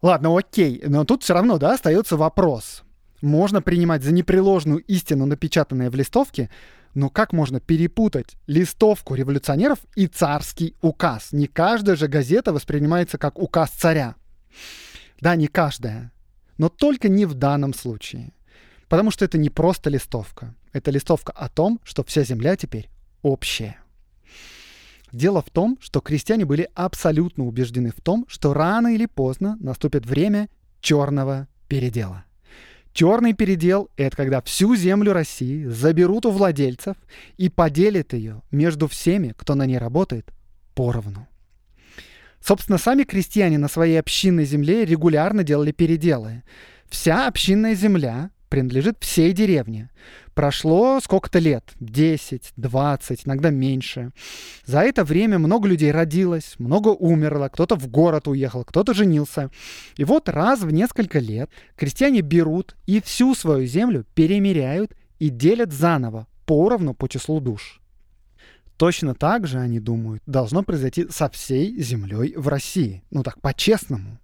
Ладно, 0.00 0.36
окей, 0.36 0.82
но 0.86 1.04
тут 1.04 1.22
все 1.22 1.34
равно, 1.34 1.58
да, 1.58 1.74
остается 1.74 2.16
вопрос. 2.16 2.84
Можно 3.20 3.60
принимать 3.60 4.04
за 4.04 4.12
непреложную 4.12 4.80
истину, 4.84 5.26
напечатанное 5.26 5.90
в 5.90 5.96
листовке, 5.96 6.50
но 6.94 7.10
как 7.10 7.32
можно 7.32 7.60
перепутать 7.60 8.36
листовку 8.46 9.14
революционеров 9.14 9.80
и 9.96 10.06
царский 10.06 10.76
указ? 10.82 11.32
Не 11.32 11.48
каждая 11.48 11.96
же 11.96 12.06
газета 12.06 12.52
воспринимается 12.52 13.18
как 13.18 13.38
указ 13.38 13.70
царя. 13.70 14.14
Да, 15.20 15.34
не 15.34 15.48
каждая, 15.48 16.12
но 16.58 16.68
только 16.68 17.08
не 17.08 17.26
в 17.26 17.34
данном 17.34 17.74
случае. 17.74 18.32
Потому 18.88 19.10
что 19.10 19.24
это 19.24 19.36
не 19.36 19.50
просто 19.50 19.90
листовка. 19.90 20.54
Это 20.72 20.90
листовка 20.90 21.32
о 21.32 21.48
том, 21.48 21.80
что 21.82 22.04
вся 22.04 22.22
земля 22.22 22.56
теперь 22.56 22.88
общая. 23.22 23.78
Дело 25.12 25.42
в 25.42 25.50
том, 25.50 25.78
что 25.80 26.00
крестьяне 26.00 26.44
были 26.44 26.68
абсолютно 26.74 27.46
убеждены 27.46 27.90
в 27.90 28.00
том, 28.00 28.26
что 28.28 28.52
рано 28.52 28.94
или 28.94 29.06
поздно 29.06 29.56
наступит 29.60 30.04
время 30.04 30.48
черного 30.80 31.48
передела. 31.66 32.24
Черный 32.92 33.32
передел— 33.32 33.90
это 33.96 34.16
когда 34.16 34.42
всю 34.42 34.74
землю 34.74 35.12
России 35.12 35.64
заберут 35.66 36.26
у 36.26 36.30
владельцев 36.30 36.96
и 37.36 37.48
поделят 37.48 38.12
ее 38.12 38.42
между 38.50 38.88
всеми, 38.88 39.34
кто 39.36 39.54
на 39.54 39.66
ней 39.66 39.78
работает, 39.78 40.26
поровну. 40.74 41.28
Собственно, 42.40 42.78
сами 42.78 43.04
крестьяне 43.04 43.58
на 43.58 43.68
своей 43.68 43.98
общинной 44.00 44.44
земле 44.44 44.84
регулярно 44.84 45.44
делали 45.44 45.72
переделы. 45.72 46.42
Вся 46.88 47.28
общинная 47.28 47.74
земля 47.74 48.30
принадлежит 48.48 48.96
всей 49.00 49.32
деревне. 49.32 49.90
Прошло 50.34 51.00
сколько-то 51.00 51.38
лет, 51.38 51.64
10, 51.80 52.52
20, 52.56 53.26
иногда 53.26 53.50
меньше. 53.50 54.12
За 54.64 54.80
это 54.80 55.04
время 55.04 55.38
много 55.38 55.68
людей 55.68 55.90
родилось, 55.90 56.54
много 56.58 56.88
умерло, 56.88 57.48
кто-то 57.48 57.76
в 57.76 57.88
город 57.88 58.28
уехал, 58.28 58.64
кто-то 58.64 58.94
женился. 58.94 59.50
И 59.96 60.04
вот 60.04 60.28
раз 60.28 60.60
в 60.60 60.70
несколько 60.70 61.18
лет 61.18 61.50
крестьяне 61.76 62.20
берут 62.20 62.76
и 62.86 63.00
всю 63.00 63.34
свою 63.34 63.66
землю 63.66 64.04
перемеряют 64.14 64.92
и 65.18 65.28
делят 65.28 65.72
заново, 65.72 66.26
поровну 66.46 66.94
по 66.94 67.08
числу 67.08 67.40
душ. 67.40 67.80
Точно 68.76 69.16
так 69.16 69.48
же, 69.48 69.58
они 69.58 69.80
думают, 69.80 70.22
должно 70.26 70.62
произойти 70.62 71.08
со 71.10 71.28
всей 71.28 71.82
землей 71.82 72.34
в 72.36 72.46
России. 72.46 73.02
Ну 73.10 73.24
так, 73.24 73.40
по-честному. 73.40 74.20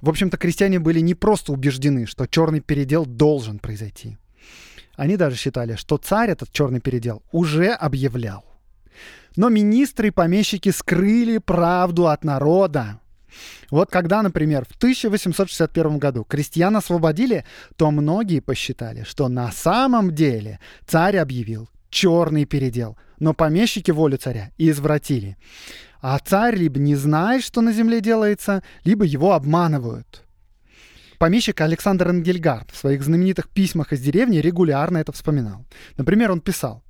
В 0.00 0.08
общем-то, 0.08 0.36
крестьяне 0.36 0.78
были 0.78 1.00
не 1.00 1.14
просто 1.14 1.52
убеждены, 1.52 2.06
что 2.06 2.26
черный 2.26 2.60
передел 2.60 3.04
должен 3.04 3.58
произойти. 3.58 4.16
Они 4.96 5.16
даже 5.16 5.36
считали, 5.36 5.76
что 5.76 5.96
царь 5.96 6.30
этот 6.30 6.52
черный 6.52 6.80
передел 6.80 7.22
уже 7.32 7.72
объявлял. 7.72 8.44
Но 9.36 9.48
министры 9.48 10.08
и 10.08 10.12
помещики 10.12 10.70
скрыли 10.70 11.38
правду 11.38 12.08
от 12.08 12.24
народа. 12.24 13.00
Вот 13.70 13.90
когда, 13.90 14.22
например, 14.22 14.64
в 14.64 14.76
1861 14.76 15.98
году 15.98 16.24
крестьян 16.24 16.76
освободили, 16.76 17.44
то 17.76 17.90
многие 17.90 18.40
посчитали, 18.40 19.04
что 19.04 19.28
на 19.28 19.52
самом 19.52 20.14
деле 20.14 20.58
царь 20.86 21.18
объявил 21.18 21.68
черный 21.90 22.44
передел, 22.44 22.96
но 23.18 23.34
помещики 23.34 23.90
волю 23.90 24.18
царя 24.18 24.50
извратили. 24.58 25.36
А 26.00 26.18
царь 26.18 26.56
либо 26.56 26.78
не 26.78 26.96
знает, 26.96 27.42
что 27.42 27.60
на 27.60 27.72
земле 27.72 28.00
делается, 28.00 28.62
либо 28.84 29.04
его 29.04 29.32
обманывают. 29.32 30.24
Помещик 31.18 31.60
Александр 31.60 32.10
Энгельгард 32.10 32.70
в 32.70 32.76
своих 32.76 33.02
знаменитых 33.02 33.48
письмах 33.48 33.92
из 33.92 34.00
деревни 34.00 34.38
регулярно 34.38 34.98
это 34.98 35.12
вспоминал. 35.12 35.66
Например, 35.96 36.30
он 36.30 36.40
писал, 36.40 36.84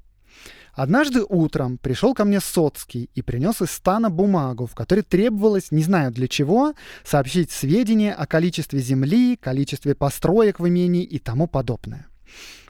Однажды 0.79 1.25
утром 1.29 1.77
пришел 1.77 2.14
ко 2.14 2.25
мне 2.25 2.38
Соцкий 2.38 3.11
и 3.12 3.21
принес 3.21 3.61
из 3.61 3.73
стана 3.73 4.11
бумагу, 4.11 4.66
в 4.66 4.77
которой 4.77 5.01
требовалось, 5.01 5.73
не 5.73 5.83
знаю 5.83 6.12
для 6.12 6.29
чего, 6.29 6.73
сообщить 7.03 7.51
сведения 7.51 8.14
о 8.14 8.27
количестве 8.27 8.79
земли, 8.79 9.35
количестве 9.35 9.97
построек 9.97 10.61
в 10.61 10.68
имении 10.68 11.03
и 11.03 11.18
тому 11.18 11.49
подобное. 11.49 12.07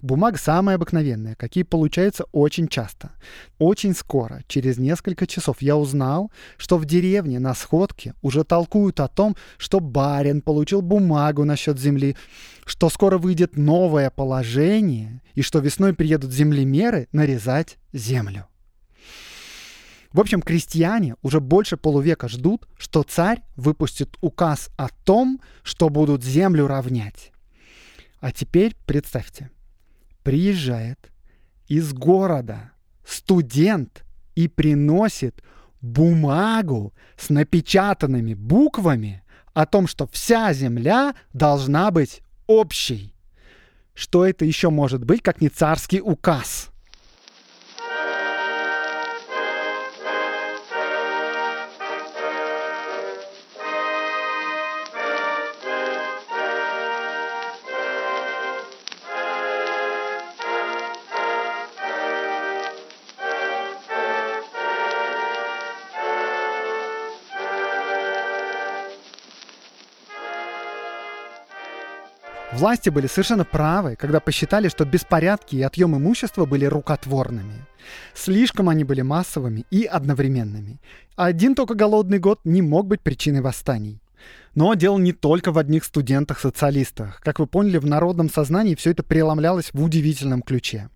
Бумага 0.01 0.38
самая 0.38 0.77
обыкновенная, 0.77 1.35
какие 1.35 1.64
получаются 1.64 2.25
очень 2.33 2.68
часто. 2.68 3.11
Очень 3.59 3.94
скоро, 3.94 4.42
через 4.47 4.79
несколько 4.79 5.27
часов, 5.27 5.61
я 5.61 5.77
узнал, 5.77 6.31
что 6.57 6.79
в 6.79 6.85
деревне 6.85 7.38
на 7.38 7.55
сходке 7.55 8.14
уже 8.23 8.44
толкуют 8.44 9.01
о 9.01 9.09
том, 9.09 9.37
что 9.57 9.81
барин 9.81 10.40
получил 10.40 10.83
бумагу 10.83 11.44
насчет 11.44 11.79
земли, 11.79 12.16
что 12.64 12.88
скоро 12.90 13.18
выйдет 13.18 13.57
новое 13.57 14.11
положение 14.11 15.23
и 15.35 15.42
что 15.42 15.59
весной 15.59 15.94
приедут 15.94 16.33
землемеры 16.33 17.09
нарезать 17.12 17.77
землю. 17.92 18.47
В 20.12 20.21
общем, 20.21 20.40
крестьяне 20.40 21.16
уже 21.23 21.40
больше 21.40 21.77
полувека 21.77 22.29
ждут, 22.29 22.66
что 22.79 23.03
царь 23.03 23.42
выпустит 23.57 24.16
указ 24.21 24.71
о 24.77 24.88
том, 24.88 25.40
что 25.62 25.90
будут 25.90 26.25
землю 26.25 26.66
равнять. 26.66 27.33
А 28.20 28.33
теперь 28.33 28.74
представьте, 28.87 29.50
приезжает 30.22 31.12
из 31.66 31.92
города 31.92 32.72
студент 33.07 34.04
и 34.35 34.48
приносит 34.48 35.42
бумагу 35.81 36.92
с 37.16 37.31
напечатанными 37.31 38.35
буквами 38.35 39.22
о 39.54 39.66
том, 39.66 39.87
что 39.87 40.07
вся 40.07 40.52
земля 40.52 41.14
должна 41.33 41.90
быть 41.90 42.22
общей. 42.46 43.14
Что 43.94 44.24
это 44.26 44.44
еще 44.44 44.70
может 44.70 45.04
быть, 45.04 45.22
как 45.22 45.40
не 45.40 45.48
царский 45.48 46.00
указ? 46.00 46.67
Власти 72.59 72.90
были 72.90 73.07
совершенно 73.07 73.44
правы, 73.44 73.94
когда 73.94 74.18
посчитали, 74.18 74.68
что 74.68 74.85
беспорядки 74.85 75.55
и 75.55 75.62
отъем 75.62 75.97
имущества 75.97 76.44
были 76.44 76.64
рукотворными. 76.64 77.55
Слишком 78.14 78.68
они 78.68 78.83
были 78.83 79.01
массовыми 79.01 79.64
и 79.71 79.85
одновременными. 79.85 80.81
Один 81.14 81.55
только 81.55 81.75
голодный 81.75 82.18
год 82.18 82.40
не 82.42 82.61
мог 82.61 82.88
быть 82.88 83.01
причиной 83.01 83.42
восстаний. 83.42 84.03
Но 84.57 84.75
дело 84.75 84.99
не 84.99 85.12
только 85.12 85.53
в 85.53 85.59
одних 85.59 85.85
студентах-социалистах. 85.85 87.21
Как 87.21 87.38
вы 87.38 87.47
поняли, 87.47 87.79
в 87.79 87.87
народном 87.87 88.29
сознании 88.29 88.75
все 88.75 88.90
это 88.90 89.05
преломлялось 89.05 89.71
в 89.73 89.81
удивительном 89.81 90.42
ключе. 90.42 90.88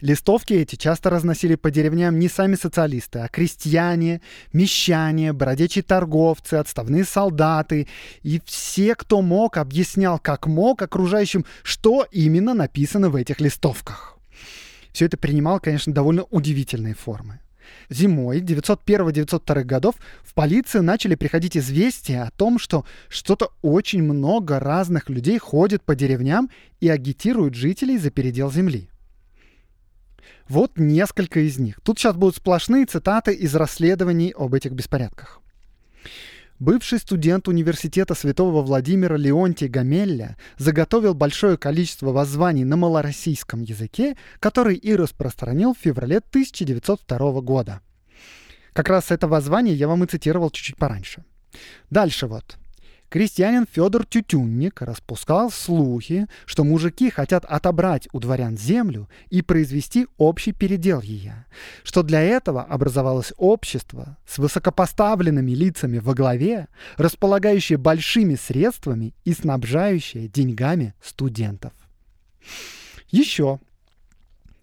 Листовки 0.00 0.54
эти 0.54 0.76
часто 0.76 1.10
разносили 1.10 1.56
по 1.56 1.70
деревням 1.70 2.18
не 2.18 2.28
сами 2.28 2.54
социалисты, 2.54 3.18
а 3.18 3.28
крестьяне, 3.28 4.22
мещане, 4.52 5.32
бродячие 5.32 5.82
торговцы, 5.82 6.54
отставные 6.54 7.04
солдаты. 7.04 7.86
И 8.22 8.40
все, 8.46 8.94
кто 8.94 9.20
мог, 9.20 9.58
объяснял 9.58 10.18
как 10.18 10.46
мог 10.46 10.80
окружающим, 10.80 11.44
что 11.62 12.06
именно 12.10 12.54
написано 12.54 13.10
в 13.10 13.16
этих 13.16 13.40
листовках. 13.40 14.18
Все 14.92 15.04
это 15.04 15.16
принимало, 15.16 15.58
конечно, 15.58 15.92
довольно 15.92 16.24
удивительные 16.24 16.94
формы. 16.94 17.40
Зимой 17.88 18.40
901-902 18.40 19.62
годов 19.64 19.94
в 20.24 20.34
полицию 20.34 20.82
начали 20.82 21.14
приходить 21.14 21.56
известия 21.56 22.24
о 22.24 22.30
том, 22.30 22.58
что 22.58 22.84
что-то 23.08 23.52
очень 23.62 24.02
много 24.02 24.58
разных 24.58 25.08
людей 25.08 25.38
ходит 25.38 25.82
по 25.82 25.94
деревням 25.94 26.50
и 26.80 26.88
агитируют 26.88 27.54
жителей 27.54 27.98
за 27.98 28.10
передел 28.10 28.50
земли. 28.50 28.89
Вот 30.50 30.78
несколько 30.78 31.38
из 31.40 31.60
них. 31.60 31.80
Тут 31.84 32.00
сейчас 32.00 32.16
будут 32.16 32.34
сплошные 32.34 32.84
цитаты 32.84 33.32
из 33.32 33.54
расследований 33.54 34.34
об 34.36 34.52
этих 34.52 34.72
беспорядках. 34.72 35.40
Бывший 36.58 36.98
студент 36.98 37.46
университета 37.46 38.16
Святого 38.16 38.60
Владимира 38.60 39.16
Леонтий 39.16 39.68
Гамелля 39.68 40.36
заготовил 40.58 41.14
большое 41.14 41.56
количество 41.56 42.10
воззваний 42.10 42.64
на 42.64 42.76
малороссийском 42.76 43.62
языке, 43.62 44.16
который 44.40 44.74
и 44.74 44.96
распространил 44.96 45.72
в 45.72 45.78
феврале 45.78 46.16
1902 46.18 47.40
года. 47.42 47.80
Как 48.72 48.88
раз 48.88 49.12
это 49.12 49.28
воззвание 49.28 49.76
я 49.76 49.86
вам 49.86 50.02
и 50.02 50.08
цитировал 50.08 50.50
чуть-чуть 50.50 50.76
пораньше. 50.76 51.24
Дальше 51.90 52.26
вот. 52.26 52.58
Крестьянин 53.10 53.66
Федор 53.70 54.06
Тютюнник 54.06 54.80
распускал 54.80 55.50
слухи, 55.50 56.26
что 56.46 56.64
мужики 56.64 57.10
хотят 57.10 57.44
отобрать 57.44 58.08
у 58.12 58.20
дворян 58.20 58.56
землю 58.56 59.08
и 59.28 59.42
произвести 59.42 60.06
общий 60.16 60.52
передел 60.52 61.02
ее, 61.02 61.44
что 61.82 62.02
для 62.02 62.22
этого 62.22 62.62
образовалось 62.62 63.34
общество 63.36 64.16
с 64.26 64.38
высокопоставленными 64.38 65.50
лицами 65.50 65.98
во 65.98 66.14
главе, 66.14 66.68
располагающее 66.96 67.76
большими 67.76 68.36
средствами 68.36 69.14
и 69.24 69.34
снабжающее 69.34 70.28
деньгами 70.28 70.94
студентов. 71.02 71.72
Еще 73.10 73.58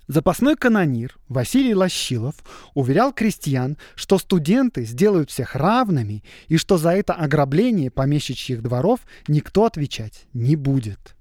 Запасной 0.07 0.55
канонир 0.55 1.17
Василий 1.27 1.75
Лощилов 1.75 2.35
уверял 2.73 3.11
крестьян, 3.11 3.77
что 3.95 4.17
студенты 4.17 4.85
сделают 4.85 5.29
всех 5.29 5.55
равными 5.55 6.23
и 6.47 6.55
что 6.55 6.77
за 6.77 6.91
это 6.91 7.13
ограбление 7.13 7.91
помещичьих 7.91 8.61
дворов 8.61 9.01
никто 9.27 9.65
отвечать 9.65 10.25
не 10.31 10.55
будет. 10.55 11.15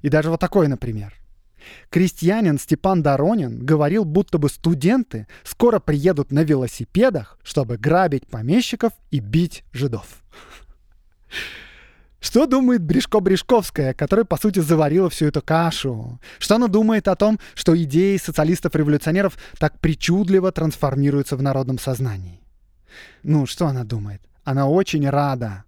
И 0.00 0.08
даже 0.08 0.30
вот 0.30 0.40
такой, 0.40 0.68
например. 0.68 1.14
Крестьянин 1.90 2.58
Степан 2.58 3.02
Доронин 3.02 3.64
говорил, 3.64 4.04
будто 4.04 4.38
бы 4.38 4.48
студенты 4.48 5.28
скоро 5.44 5.78
приедут 5.78 6.32
на 6.32 6.42
велосипедах, 6.42 7.38
чтобы 7.42 7.76
грабить 7.76 8.26
помещиков 8.26 8.94
и 9.10 9.20
бить 9.20 9.62
жидов. 9.72 10.22
Что 12.22 12.46
думает 12.46 12.82
Бришко-Бришковская, 12.82 13.94
которая, 13.94 14.24
по 14.24 14.36
сути, 14.36 14.60
заварила 14.60 15.10
всю 15.10 15.26
эту 15.26 15.42
кашу? 15.42 16.20
Что 16.38 16.54
она 16.54 16.68
думает 16.68 17.08
о 17.08 17.16
том, 17.16 17.40
что 17.54 17.76
идеи 17.76 18.16
социалистов-революционеров 18.16 19.36
так 19.58 19.80
причудливо 19.80 20.52
трансформируются 20.52 21.36
в 21.36 21.42
народном 21.42 21.80
сознании? 21.80 22.40
Ну, 23.24 23.44
что 23.46 23.66
она 23.66 23.82
думает? 23.82 24.22
Она 24.44 24.68
очень 24.68 25.10
рада. 25.10 25.64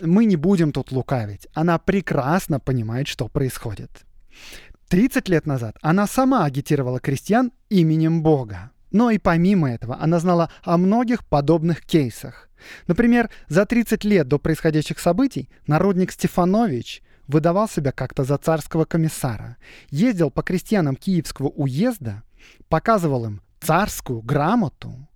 Мы 0.00 0.24
не 0.24 0.36
будем 0.36 0.72
тут 0.72 0.90
лукавить. 0.92 1.46
Она 1.52 1.78
прекрасно 1.78 2.58
понимает, 2.58 3.06
что 3.06 3.28
происходит. 3.28 3.90
30 4.88 5.28
лет 5.28 5.46
назад 5.46 5.76
она 5.82 6.06
сама 6.06 6.46
агитировала 6.46 7.00
крестьян 7.00 7.52
именем 7.68 8.22
Бога. 8.22 8.70
Но 8.90 9.10
и 9.10 9.18
помимо 9.18 9.70
этого 9.70 9.98
она 10.00 10.18
знала 10.20 10.50
о 10.62 10.78
многих 10.78 11.26
подобных 11.26 11.82
кейсах. 11.82 12.48
Например, 12.86 13.30
за 13.48 13.66
30 13.66 14.04
лет 14.04 14.28
до 14.28 14.38
происходящих 14.38 14.98
событий 14.98 15.48
народник 15.66 16.12
Стефанович 16.12 17.02
выдавал 17.26 17.68
себя 17.68 17.92
как-то 17.92 18.24
за 18.24 18.38
царского 18.38 18.84
комиссара, 18.84 19.56
ездил 19.90 20.30
по 20.30 20.42
крестьянам 20.42 20.96
Киевского 20.96 21.48
уезда, 21.48 22.22
показывал 22.68 23.26
им 23.26 23.40
царскую 23.60 24.22
грамоту. 24.22 25.08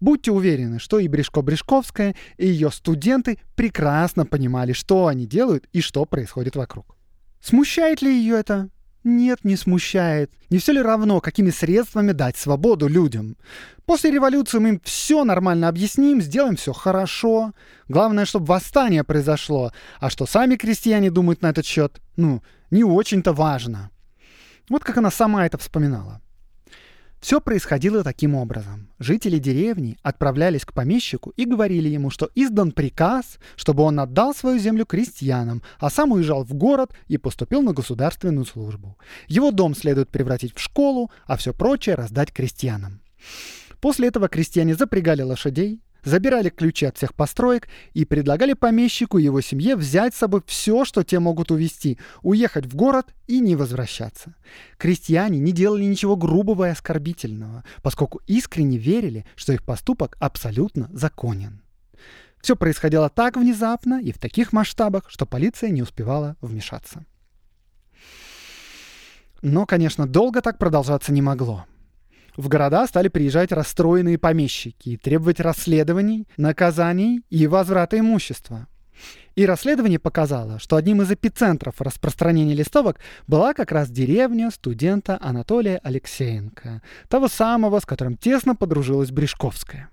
Будьте 0.00 0.30
уверены, 0.30 0.78
что 0.78 0.98
и 0.98 1.08
Брешко-Брешковская, 1.08 2.14
и 2.36 2.46
ее 2.46 2.70
студенты 2.70 3.38
прекрасно 3.54 4.26
понимали, 4.26 4.72
что 4.72 5.06
они 5.06 5.26
делают 5.26 5.66
и 5.72 5.80
что 5.80 6.04
происходит 6.04 6.56
вокруг. 6.56 6.96
Смущает 7.40 8.02
ли 8.02 8.14
ее 8.14 8.36
это? 8.36 8.68
Нет, 9.06 9.44
не 9.44 9.54
смущает. 9.54 10.32
Не 10.50 10.58
все 10.58 10.72
ли 10.72 10.82
равно, 10.82 11.20
какими 11.20 11.50
средствами 11.50 12.10
дать 12.10 12.36
свободу 12.36 12.88
людям? 12.88 13.36
После 13.84 14.10
революции 14.10 14.58
мы 14.58 14.68
им 14.70 14.80
все 14.82 15.22
нормально 15.22 15.68
объясним, 15.68 16.20
сделаем 16.20 16.56
все 16.56 16.72
хорошо. 16.72 17.52
Главное, 17.86 18.24
чтобы 18.24 18.46
восстание 18.46 19.04
произошло. 19.04 19.70
А 20.00 20.10
что 20.10 20.26
сами 20.26 20.56
крестьяне 20.56 21.12
думают 21.12 21.40
на 21.40 21.50
этот 21.50 21.64
счет, 21.64 22.00
ну, 22.16 22.42
не 22.72 22.82
очень-то 22.82 23.32
важно. 23.32 23.92
Вот 24.68 24.82
как 24.82 24.96
она 24.98 25.12
сама 25.12 25.46
это 25.46 25.56
вспоминала. 25.56 26.20
Все 27.20 27.40
происходило 27.40 28.04
таким 28.04 28.34
образом. 28.34 28.88
Жители 28.98 29.38
деревни 29.38 29.98
отправлялись 30.02 30.64
к 30.64 30.72
помещику 30.72 31.30
и 31.30 31.44
говорили 31.44 31.88
ему, 31.88 32.10
что 32.10 32.30
издан 32.34 32.72
приказ, 32.72 33.38
чтобы 33.56 33.82
он 33.82 33.98
отдал 33.98 34.34
свою 34.34 34.58
землю 34.58 34.86
крестьянам, 34.86 35.62
а 35.78 35.90
сам 35.90 36.12
уезжал 36.12 36.44
в 36.44 36.54
город 36.54 36.94
и 37.08 37.18
поступил 37.18 37.62
на 37.62 37.72
государственную 37.72 38.44
службу. 38.44 38.96
Его 39.28 39.50
дом 39.50 39.74
следует 39.74 40.10
превратить 40.10 40.54
в 40.54 40.60
школу, 40.60 41.10
а 41.26 41.36
все 41.36 41.52
прочее 41.52 41.94
раздать 41.96 42.32
крестьянам. 42.32 43.00
После 43.80 44.08
этого 44.08 44.28
крестьяне 44.28 44.74
запрягали 44.74 45.22
лошадей, 45.22 45.80
забирали 46.06 46.48
ключи 46.48 46.86
от 46.86 46.96
всех 46.96 47.14
построек 47.14 47.68
и 47.92 48.04
предлагали 48.04 48.54
помещику 48.54 49.18
и 49.18 49.24
его 49.24 49.40
семье 49.40 49.76
взять 49.76 50.14
с 50.14 50.18
собой 50.18 50.42
все, 50.46 50.84
что 50.84 51.02
те 51.02 51.18
могут 51.18 51.50
увезти, 51.50 51.98
уехать 52.22 52.64
в 52.64 52.76
город 52.76 53.12
и 53.26 53.40
не 53.40 53.56
возвращаться. 53.56 54.34
Крестьяне 54.78 55.38
не 55.38 55.52
делали 55.52 55.84
ничего 55.84 56.16
грубого 56.16 56.68
и 56.68 56.70
оскорбительного, 56.70 57.64
поскольку 57.82 58.20
искренне 58.26 58.78
верили, 58.78 59.26
что 59.34 59.52
их 59.52 59.64
поступок 59.64 60.16
абсолютно 60.20 60.88
законен. 60.92 61.60
Все 62.40 62.54
происходило 62.54 63.10
так 63.10 63.36
внезапно 63.36 64.00
и 64.00 64.12
в 64.12 64.18
таких 64.18 64.52
масштабах, 64.52 65.10
что 65.10 65.26
полиция 65.26 65.70
не 65.70 65.82
успевала 65.82 66.36
вмешаться. 66.40 67.04
Но, 69.42 69.66
конечно, 69.66 70.06
долго 70.06 70.40
так 70.40 70.56
продолжаться 70.56 71.12
не 71.12 71.20
могло 71.20 71.66
в 72.36 72.48
города 72.48 72.86
стали 72.86 73.08
приезжать 73.08 73.52
расстроенные 73.52 74.18
помещики 74.18 74.90
и 74.90 74.96
требовать 74.96 75.40
расследований, 75.40 76.26
наказаний 76.36 77.22
и 77.30 77.46
возврата 77.46 77.98
имущества. 77.98 78.66
И 79.34 79.44
расследование 79.44 79.98
показало, 79.98 80.58
что 80.58 80.76
одним 80.76 81.02
из 81.02 81.10
эпицентров 81.10 81.80
распространения 81.80 82.54
листовок 82.54 82.98
была 83.26 83.52
как 83.52 83.70
раз 83.70 83.90
деревня 83.90 84.50
студента 84.50 85.18
Анатолия 85.20 85.78
Алексеенко, 85.82 86.80
того 87.08 87.28
самого, 87.28 87.80
с 87.80 87.84
которым 87.84 88.16
тесно 88.16 88.56
подружилась 88.56 89.10
Брешковская. 89.10 89.90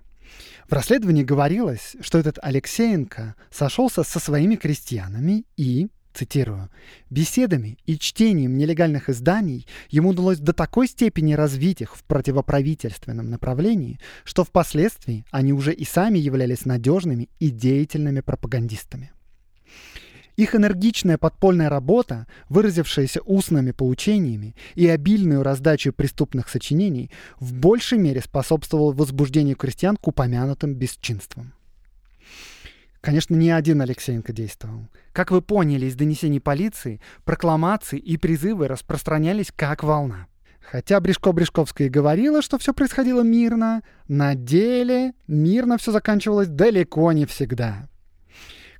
В 0.66 0.72
расследовании 0.72 1.24
говорилось, 1.24 1.94
что 2.00 2.18
этот 2.18 2.38
Алексеенко 2.40 3.34
сошелся 3.50 4.02
со 4.02 4.18
своими 4.18 4.56
крестьянами 4.56 5.44
и, 5.58 5.88
цитирую, 6.14 6.70
«беседами 7.10 7.78
и 7.84 7.98
чтением 7.98 8.56
нелегальных 8.56 9.10
изданий 9.10 9.66
ему 9.90 10.10
удалось 10.10 10.38
до 10.38 10.52
такой 10.52 10.88
степени 10.88 11.34
развить 11.34 11.80
их 11.80 11.96
в 11.96 12.04
противоправительственном 12.04 13.28
направлении, 13.30 14.00
что 14.24 14.44
впоследствии 14.44 15.24
они 15.30 15.52
уже 15.52 15.72
и 15.72 15.84
сами 15.84 16.18
являлись 16.18 16.64
надежными 16.64 17.28
и 17.40 17.50
деятельными 17.50 18.20
пропагандистами». 18.20 19.12
Их 20.36 20.56
энергичная 20.56 21.16
подпольная 21.16 21.68
работа, 21.68 22.26
выразившаяся 22.48 23.20
устными 23.22 23.70
поучениями 23.70 24.56
и 24.74 24.88
обильную 24.88 25.44
раздачу 25.44 25.92
преступных 25.92 26.48
сочинений, 26.48 27.10
в 27.38 27.54
большей 27.54 27.98
мере 27.98 28.20
способствовала 28.20 28.92
возбуждению 28.92 29.56
крестьян 29.56 29.96
к 29.96 30.08
упомянутым 30.08 30.74
бесчинствам. 30.74 31.54
Конечно, 33.04 33.34
не 33.34 33.50
один 33.50 33.82
Алексеенко 33.82 34.32
действовал. 34.32 34.88
Как 35.12 35.30
вы 35.30 35.42
поняли 35.42 35.84
из 35.84 35.94
донесений 35.94 36.40
полиции, 36.40 37.02
прокламации 37.26 37.98
и 37.98 38.16
призывы 38.16 38.66
распространялись 38.66 39.52
как 39.54 39.82
волна. 39.82 40.26
Хотя 40.62 41.00
Брешко-Брешковская 41.00 41.90
говорила, 41.90 42.40
что 42.40 42.56
все 42.58 42.72
происходило 42.72 43.20
мирно, 43.20 43.82
на 44.08 44.34
деле 44.34 45.12
мирно 45.26 45.76
все 45.76 45.92
заканчивалось 45.92 46.48
далеко 46.48 47.12
не 47.12 47.26
всегда. 47.26 47.90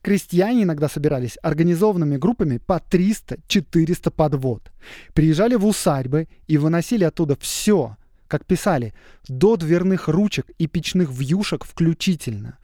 Крестьяне 0.01 0.63
иногда 0.63 0.89
собирались 0.89 1.37
организованными 1.43 2.17
группами 2.17 2.57
по 2.57 2.79
300-400 2.79 4.11
подвод. 4.11 4.73
Приезжали 5.13 5.55
в 5.55 5.67
усадьбы 5.67 6.29
и 6.47 6.57
выносили 6.57 7.05
оттуда 7.05 7.37
все, 7.39 7.99
как 8.27 8.47
писали, 8.47 8.95
до 9.29 9.57
дверных 9.57 10.09
ручек 10.09 10.47
и 10.57 10.67
печных 10.67 11.11
вьюшек 11.11 11.67
включительно. 11.67 12.57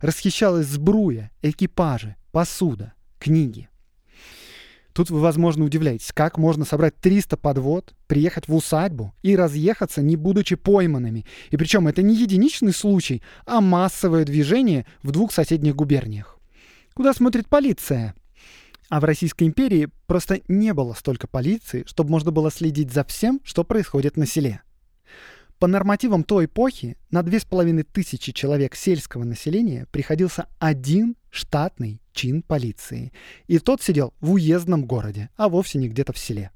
Расхищалась 0.00 0.66
сбруя, 0.66 1.30
экипажи, 1.42 2.16
посуда, 2.32 2.92
книги. 3.18 3.68
Тут 4.98 5.10
вы, 5.10 5.20
возможно, 5.20 5.64
удивляетесь, 5.64 6.10
как 6.12 6.38
можно 6.38 6.64
собрать 6.64 6.96
300 6.96 7.36
подвод, 7.36 7.94
приехать 8.08 8.48
в 8.48 8.54
усадьбу 8.54 9.14
и 9.22 9.36
разъехаться, 9.36 10.02
не 10.02 10.16
будучи 10.16 10.56
пойманными. 10.56 11.24
И 11.50 11.56
причем 11.56 11.86
это 11.86 12.02
не 12.02 12.16
единичный 12.16 12.72
случай, 12.72 13.22
а 13.46 13.60
массовое 13.60 14.24
движение 14.24 14.86
в 15.04 15.12
двух 15.12 15.32
соседних 15.32 15.76
губерниях. 15.76 16.38
Куда 16.94 17.14
смотрит 17.14 17.48
полиция? 17.48 18.14
А 18.88 18.98
в 18.98 19.04
Российской 19.04 19.44
империи 19.44 19.88
просто 20.06 20.40
не 20.48 20.74
было 20.74 20.94
столько 20.94 21.28
полиции, 21.28 21.84
чтобы 21.86 22.10
можно 22.10 22.32
было 22.32 22.50
следить 22.50 22.92
за 22.92 23.04
всем, 23.04 23.40
что 23.44 23.62
происходит 23.62 24.16
на 24.16 24.26
селе. 24.26 24.62
По 25.58 25.66
нормативам 25.66 26.22
той 26.22 26.44
эпохи 26.44 26.96
на 27.10 27.22
2500 27.24 28.32
человек 28.32 28.76
сельского 28.76 29.24
населения 29.24 29.86
приходился 29.90 30.46
один 30.60 31.16
штатный 31.30 32.00
чин 32.12 32.42
полиции. 32.42 33.12
И 33.48 33.58
тот 33.58 33.82
сидел 33.82 34.14
в 34.20 34.32
уездном 34.32 34.84
городе, 34.84 35.30
а 35.36 35.48
вовсе 35.48 35.78
не 35.78 35.88
где-то 35.88 36.12
в 36.12 36.18
селе. 36.18 36.52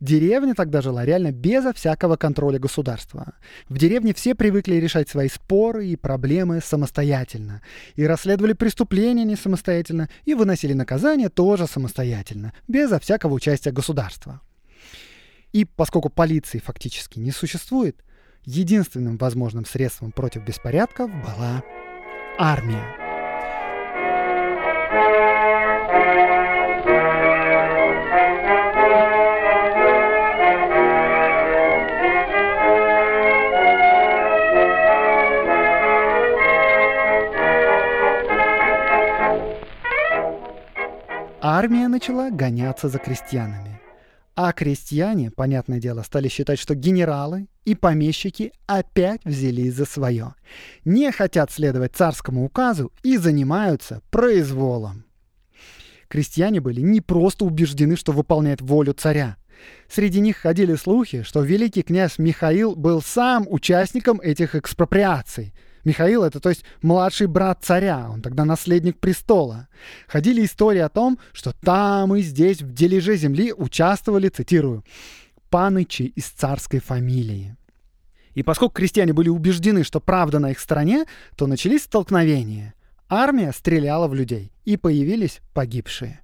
Деревня 0.00 0.54
тогда 0.54 0.82
жила 0.82 1.04
реально 1.04 1.30
безо 1.30 1.72
всякого 1.72 2.16
контроля 2.16 2.58
государства. 2.58 3.34
В 3.68 3.78
деревне 3.78 4.12
все 4.12 4.34
привыкли 4.34 4.74
решать 4.74 5.08
свои 5.08 5.28
споры 5.28 5.86
и 5.86 5.96
проблемы 5.96 6.60
самостоятельно. 6.60 7.62
И 7.94 8.04
расследовали 8.04 8.52
преступления 8.54 9.24
не 9.24 9.36
самостоятельно, 9.36 10.10
и 10.24 10.34
выносили 10.34 10.74
наказания 10.74 11.28
тоже 11.28 11.66
самостоятельно, 11.66 12.52
безо 12.68 12.98
всякого 12.98 13.34
участия 13.34 13.70
государства. 13.70 14.42
И 15.52 15.64
поскольку 15.64 16.10
полиции 16.10 16.58
фактически 16.58 17.18
не 17.18 17.30
существует, 17.30 18.02
единственным 18.46 19.18
возможным 19.18 19.66
средством 19.66 20.12
против 20.12 20.44
беспорядков 20.44 21.10
была 21.10 21.62
армия. 22.38 23.06
армия 41.66 41.88
начала 41.88 42.30
гоняться 42.30 42.88
за 42.88 42.98
крестьянами. 42.98 43.75
А 44.38 44.52
крестьяне, 44.52 45.30
понятное 45.30 45.80
дело, 45.80 46.02
стали 46.02 46.28
считать, 46.28 46.58
что 46.58 46.74
генералы 46.74 47.48
и 47.64 47.74
помещики 47.74 48.52
опять 48.66 49.24
взялись 49.24 49.72
за 49.72 49.86
свое. 49.86 50.34
Не 50.84 51.10
хотят 51.10 51.50
следовать 51.50 51.96
царскому 51.96 52.44
указу 52.44 52.92
и 53.02 53.16
занимаются 53.16 54.02
произволом. 54.10 55.06
Крестьяне 56.08 56.60
были 56.60 56.82
не 56.82 57.00
просто 57.00 57.46
убеждены, 57.46 57.96
что 57.96 58.12
выполняют 58.12 58.60
волю 58.60 58.92
царя. 58.92 59.38
Среди 59.88 60.20
них 60.20 60.36
ходили 60.36 60.74
слухи, 60.74 61.22
что 61.22 61.40
великий 61.40 61.82
князь 61.82 62.18
Михаил 62.18 62.76
был 62.76 63.00
сам 63.00 63.46
участником 63.48 64.20
этих 64.20 64.54
экспроприаций– 64.54 65.54
Михаил 65.86 66.24
это, 66.24 66.40
то 66.40 66.48
есть, 66.48 66.64
младший 66.82 67.28
брат 67.28 67.60
царя, 67.62 68.10
он 68.10 68.20
тогда 68.20 68.44
наследник 68.44 68.98
престола. 68.98 69.68
Ходили 70.08 70.44
истории 70.44 70.80
о 70.80 70.88
том, 70.88 71.16
что 71.32 71.52
там 71.52 72.16
и 72.16 72.22
здесь 72.22 72.60
в 72.60 72.72
дележе 72.74 73.16
земли 73.16 73.52
участвовали, 73.52 74.28
цитирую, 74.28 74.84
панычи 75.48 76.02
из 76.02 76.26
царской 76.26 76.80
фамилии. 76.80 77.56
И 78.34 78.42
поскольку 78.42 78.74
крестьяне 78.74 79.12
были 79.12 79.28
убеждены, 79.28 79.84
что 79.84 80.00
правда 80.00 80.40
на 80.40 80.50
их 80.50 80.58
стороне, 80.58 81.06
то 81.36 81.46
начались 81.46 81.84
столкновения. 81.84 82.74
Армия 83.08 83.52
стреляла 83.52 84.08
в 84.08 84.14
людей, 84.14 84.50
и 84.64 84.76
появились 84.76 85.40
погибшие. 85.54 86.20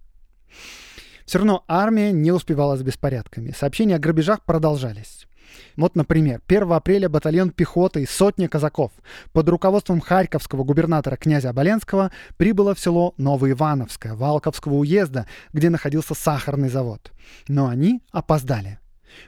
Все 1.24 1.38
равно 1.38 1.64
армия 1.68 2.10
не 2.10 2.32
успевала 2.32 2.76
с 2.76 2.82
беспорядками. 2.82 3.54
Сообщения 3.56 3.94
о 3.94 4.00
грабежах 4.00 4.44
продолжались. 4.44 5.28
Вот, 5.76 5.96
например, 5.96 6.40
1 6.46 6.72
апреля 6.72 7.08
батальон 7.08 7.50
пехоты 7.50 8.02
и 8.02 8.06
сотни 8.06 8.46
казаков 8.46 8.92
под 9.32 9.48
руководством 9.48 10.00
харьковского 10.00 10.64
губернатора 10.64 11.16
князя 11.16 11.50
Оболенского 11.50 12.12
прибыло 12.36 12.74
в 12.74 12.80
село 12.80 13.14
Новоивановское 13.16 14.14
Валковского 14.14 14.74
уезда, 14.74 15.26
где 15.52 15.70
находился 15.70 16.14
сахарный 16.14 16.68
завод. 16.68 17.12
Но 17.48 17.68
они 17.68 18.02
опоздали. 18.10 18.78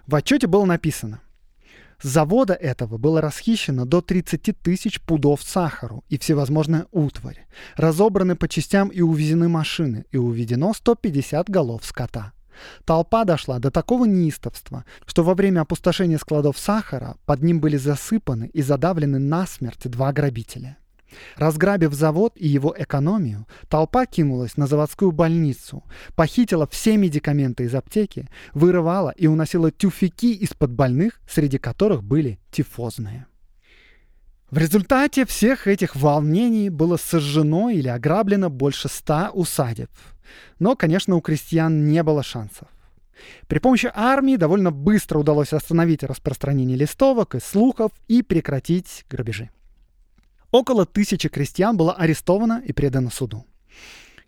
В 0.06 0.14
отчете 0.14 0.46
было 0.46 0.64
написано, 0.64 1.20
завода 2.02 2.54
этого 2.54 2.98
было 2.98 3.20
расхищено 3.20 3.84
до 3.86 4.00
30 4.00 4.56
тысяч 4.62 5.00
пудов 5.00 5.42
сахару 5.42 6.04
и 6.08 6.18
всевозможная 6.18 6.86
утварь. 6.92 7.46
Разобраны 7.76 8.36
по 8.36 8.48
частям 8.48 8.88
и 8.88 9.00
увезены 9.00 9.48
машины, 9.48 10.04
и 10.10 10.16
уведено 10.18 10.74
150 10.74 11.48
голов 11.48 11.84
скота. 11.84 12.33
Толпа 12.84 13.24
дошла 13.24 13.58
до 13.58 13.70
такого 13.70 14.04
неистовства, 14.04 14.84
что 15.06 15.22
во 15.22 15.34
время 15.34 15.60
опустошения 15.60 16.18
складов 16.18 16.58
сахара 16.58 17.16
под 17.26 17.42
ним 17.42 17.60
были 17.60 17.76
засыпаны 17.76 18.50
и 18.52 18.62
задавлены 18.62 19.18
насмерть 19.18 19.88
два 19.88 20.12
грабителя. 20.12 20.76
Разграбив 21.36 21.92
завод 21.92 22.32
и 22.36 22.46
его 22.48 22.74
экономию, 22.76 23.46
толпа 23.68 24.06
кинулась 24.06 24.56
на 24.56 24.66
заводскую 24.66 25.12
больницу, 25.12 25.84
похитила 26.16 26.66
все 26.66 26.96
медикаменты 26.96 27.64
из 27.64 27.74
аптеки, 27.74 28.28
вырывала 28.52 29.10
и 29.10 29.26
уносила 29.26 29.70
тюфяки 29.70 30.34
из-под 30.34 30.72
больных, 30.72 31.20
среди 31.28 31.58
которых 31.58 32.02
были 32.02 32.38
тифозные. 32.50 33.26
В 34.54 34.58
результате 34.58 35.26
всех 35.26 35.66
этих 35.66 35.96
волнений 35.96 36.70
было 36.70 36.96
сожжено 36.96 37.70
или 37.70 37.88
ограблено 37.88 38.50
больше 38.50 38.88
ста 38.88 39.32
усадеб. 39.34 39.90
Но, 40.60 40.76
конечно, 40.76 41.16
у 41.16 41.20
крестьян 41.20 41.88
не 41.88 42.04
было 42.04 42.22
шансов. 42.22 42.68
При 43.48 43.58
помощи 43.58 43.90
армии 43.92 44.36
довольно 44.36 44.70
быстро 44.70 45.18
удалось 45.18 45.52
остановить 45.52 46.04
распространение 46.04 46.76
листовок 46.76 47.34
и 47.34 47.40
слухов 47.40 47.90
и 48.06 48.22
прекратить 48.22 49.04
грабежи. 49.10 49.50
Около 50.52 50.86
тысячи 50.86 51.28
крестьян 51.28 51.76
было 51.76 51.92
арестовано 51.92 52.62
и 52.64 52.72
предано 52.72 53.10
суду. 53.10 53.44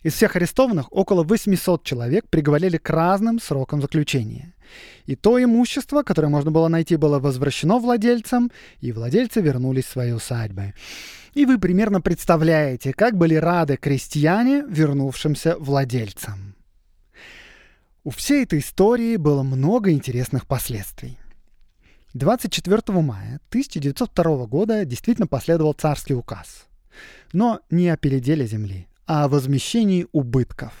Из 0.03 0.13
всех 0.13 0.35
арестованных 0.35 0.91
около 0.91 1.23
800 1.23 1.83
человек 1.83 2.29
приговорили 2.29 2.77
к 2.77 2.89
разным 2.89 3.39
срокам 3.39 3.81
заключения. 3.81 4.53
И 5.05 5.15
то 5.15 5.41
имущество, 5.41 6.03
которое 6.03 6.27
можно 6.27 6.51
было 6.51 6.67
найти, 6.67 6.97
было 6.97 7.19
возвращено 7.19 7.79
владельцам, 7.79 8.51
и 8.79 8.91
владельцы 8.91 9.41
вернулись 9.41 9.85
в 9.85 9.89
свои 9.89 10.11
усадьбы. 10.11 10.73
И 11.33 11.45
вы 11.45 11.57
примерно 11.57 12.01
представляете, 12.01 12.93
как 12.93 13.17
были 13.17 13.35
рады 13.35 13.77
крестьяне, 13.77 14.63
вернувшимся 14.67 15.55
владельцам. 15.59 16.55
У 18.03 18.09
всей 18.11 18.43
этой 18.43 18.59
истории 18.59 19.17
было 19.17 19.43
много 19.43 19.91
интересных 19.91 20.47
последствий. 20.47 21.17
24 22.13 22.81
мая 23.01 23.39
1902 23.49 24.45
года 24.45 24.85
действительно 24.85 25.27
последовал 25.27 25.73
царский 25.73 26.13
указ. 26.13 26.67
Но 27.33 27.59
не 27.69 27.89
о 27.89 27.97
переделе 27.97 28.47
земли, 28.47 28.87
о 29.07 29.27
возмещении 29.27 30.05
убытков. 30.11 30.73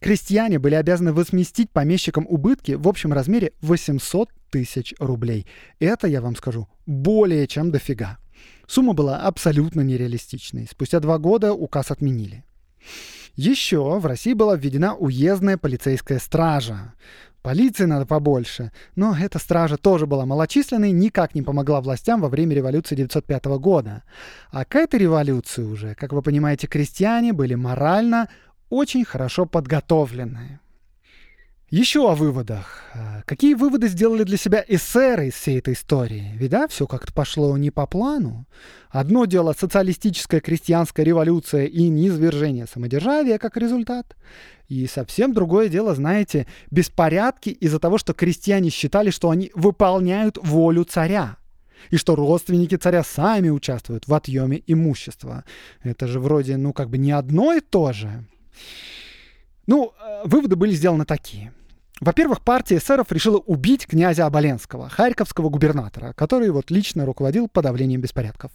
Крестьяне 0.00 0.58
были 0.58 0.74
обязаны 0.74 1.12
возместить 1.12 1.70
помещикам 1.70 2.26
убытки 2.28 2.72
в 2.72 2.86
общем 2.86 3.12
размере 3.12 3.52
800 3.62 4.30
тысяч 4.50 4.94
рублей. 4.98 5.46
Это, 5.80 6.06
я 6.06 6.20
вам 6.20 6.36
скажу, 6.36 6.68
более 6.86 7.46
чем 7.46 7.70
дофига. 7.70 8.18
Сумма 8.66 8.92
была 8.92 9.20
абсолютно 9.22 9.80
нереалистичной. 9.80 10.68
Спустя 10.70 11.00
два 11.00 11.18
года 11.18 11.52
указ 11.52 11.90
отменили. 11.90 12.44
Еще 13.34 13.98
в 13.98 14.04
России 14.04 14.32
была 14.32 14.56
введена 14.56 14.94
уездная 14.94 15.56
полицейская 15.56 16.18
стража. 16.18 16.94
Полиции 17.48 17.86
надо 17.86 18.04
побольше, 18.04 18.72
но 18.94 19.16
эта 19.18 19.38
стража 19.38 19.78
тоже 19.78 20.06
была 20.06 20.26
малочисленной, 20.26 20.90
никак 20.90 21.34
не 21.34 21.40
помогла 21.40 21.80
властям 21.80 22.20
во 22.20 22.28
время 22.28 22.54
революции 22.54 22.94
1905 22.94 23.46
года. 23.58 24.02
А 24.52 24.66
к 24.66 24.76
этой 24.76 25.00
революции 25.00 25.62
уже, 25.62 25.94
как 25.94 26.12
вы 26.12 26.20
понимаете, 26.20 26.66
крестьяне 26.66 27.32
были 27.32 27.54
морально 27.54 28.28
очень 28.68 29.02
хорошо 29.02 29.46
подготовленные. 29.46 30.60
Еще 31.70 32.10
о 32.10 32.14
выводах. 32.14 32.82
А, 32.94 33.20
какие 33.26 33.52
выводы 33.52 33.88
сделали 33.88 34.22
для 34.22 34.38
себя 34.38 34.64
эсеры 34.66 35.28
из 35.28 35.34
всей 35.34 35.58
этой 35.58 35.74
истории? 35.74 36.32
Ведь 36.36 36.50
да, 36.50 36.66
все 36.66 36.86
как-то 36.86 37.12
пошло 37.12 37.54
не 37.58 37.70
по 37.70 37.86
плану. 37.86 38.46
Одно 38.88 39.26
дело 39.26 39.52
социалистическая 39.52 40.40
крестьянская 40.40 41.04
революция 41.04 41.66
и 41.66 41.90
низвержение 41.90 42.66
самодержавия 42.66 43.36
как 43.36 43.58
результат. 43.58 44.16
И 44.68 44.86
совсем 44.86 45.34
другое 45.34 45.68
дело, 45.68 45.94
знаете, 45.94 46.46
беспорядки 46.70 47.50
из-за 47.50 47.78
того, 47.78 47.98
что 47.98 48.14
крестьяне 48.14 48.70
считали, 48.70 49.10
что 49.10 49.28
они 49.28 49.50
выполняют 49.54 50.38
волю 50.40 50.84
царя. 50.84 51.36
И 51.90 51.98
что 51.98 52.16
родственники 52.16 52.76
царя 52.76 53.04
сами 53.04 53.50
участвуют 53.50 54.08
в 54.08 54.14
отъеме 54.14 54.62
имущества. 54.66 55.44
Это 55.82 56.06
же 56.06 56.18
вроде, 56.18 56.56
ну, 56.56 56.72
как 56.72 56.88
бы 56.88 56.96
не 56.96 57.12
одно 57.12 57.52
и 57.52 57.60
то 57.60 57.92
же. 57.92 58.24
Ну, 59.66 59.92
э, 60.02 60.22
выводы 60.24 60.56
были 60.56 60.72
сделаны 60.72 61.04
такие. 61.04 61.52
Во-первых, 62.00 62.42
партия 62.42 62.76
эсеров 62.76 63.10
решила 63.10 63.38
убить 63.38 63.86
князя 63.86 64.26
Оболенского, 64.26 64.88
харьковского 64.88 65.48
губернатора, 65.48 66.12
который 66.12 66.50
вот 66.50 66.70
лично 66.70 67.04
руководил 67.04 67.48
подавлением 67.48 68.00
беспорядков. 68.00 68.52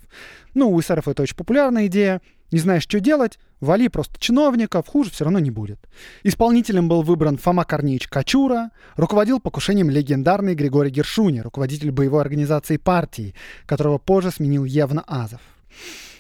Ну, 0.54 0.72
у 0.72 0.80
эсеров 0.80 1.08
это 1.08 1.24
очень 1.24 1.36
популярная 1.36 1.88
идея. 1.88 2.22
Не 2.52 2.60
знаешь, 2.60 2.84
что 2.84 3.00
делать, 3.00 3.40
вали 3.60 3.90
просто 3.90 4.20
чиновников, 4.20 4.88
хуже 4.88 5.10
все 5.10 5.26
равно 5.26 5.40
не 5.40 5.52
будет. 5.52 5.80
Исполнителем 6.22 6.88
был 6.88 7.02
выбран 7.02 7.38
Фома 7.38 7.66
Корнеевич 7.66 8.08
Качура, 8.08 8.70
руководил 8.96 9.40
покушением 9.40 9.90
легендарный 9.90 10.54
Григорий 10.54 10.92
Гершуни, 10.92 11.40
руководитель 11.40 11.92
боевой 11.92 12.22
организации 12.22 12.78
партии, 12.78 13.34
которого 13.66 13.98
позже 13.98 14.32
сменил 14.32 14.66
Евна 14.66 15.04
Азов. 15.08 15.42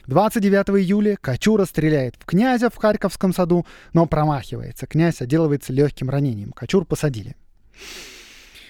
29 0.08 0.82
июля 0.82 1.16
Качура 1.16 1.66
стреляет 1.66 2.16
в 2.20 2.26
князя 2.26 2.70
в 2.70 2.76
Харьковском 2.76 3.34
саду, 3.34 3.66
но 3.94 4.06
промахивается. 4.06 4.86
Князь 4.86 5.22
отделывается 5.22 5.72
легким 5.72 6.10
ранением. 6.10 6.52
Качур 6.52 6.86
посадили. 6.86 7.36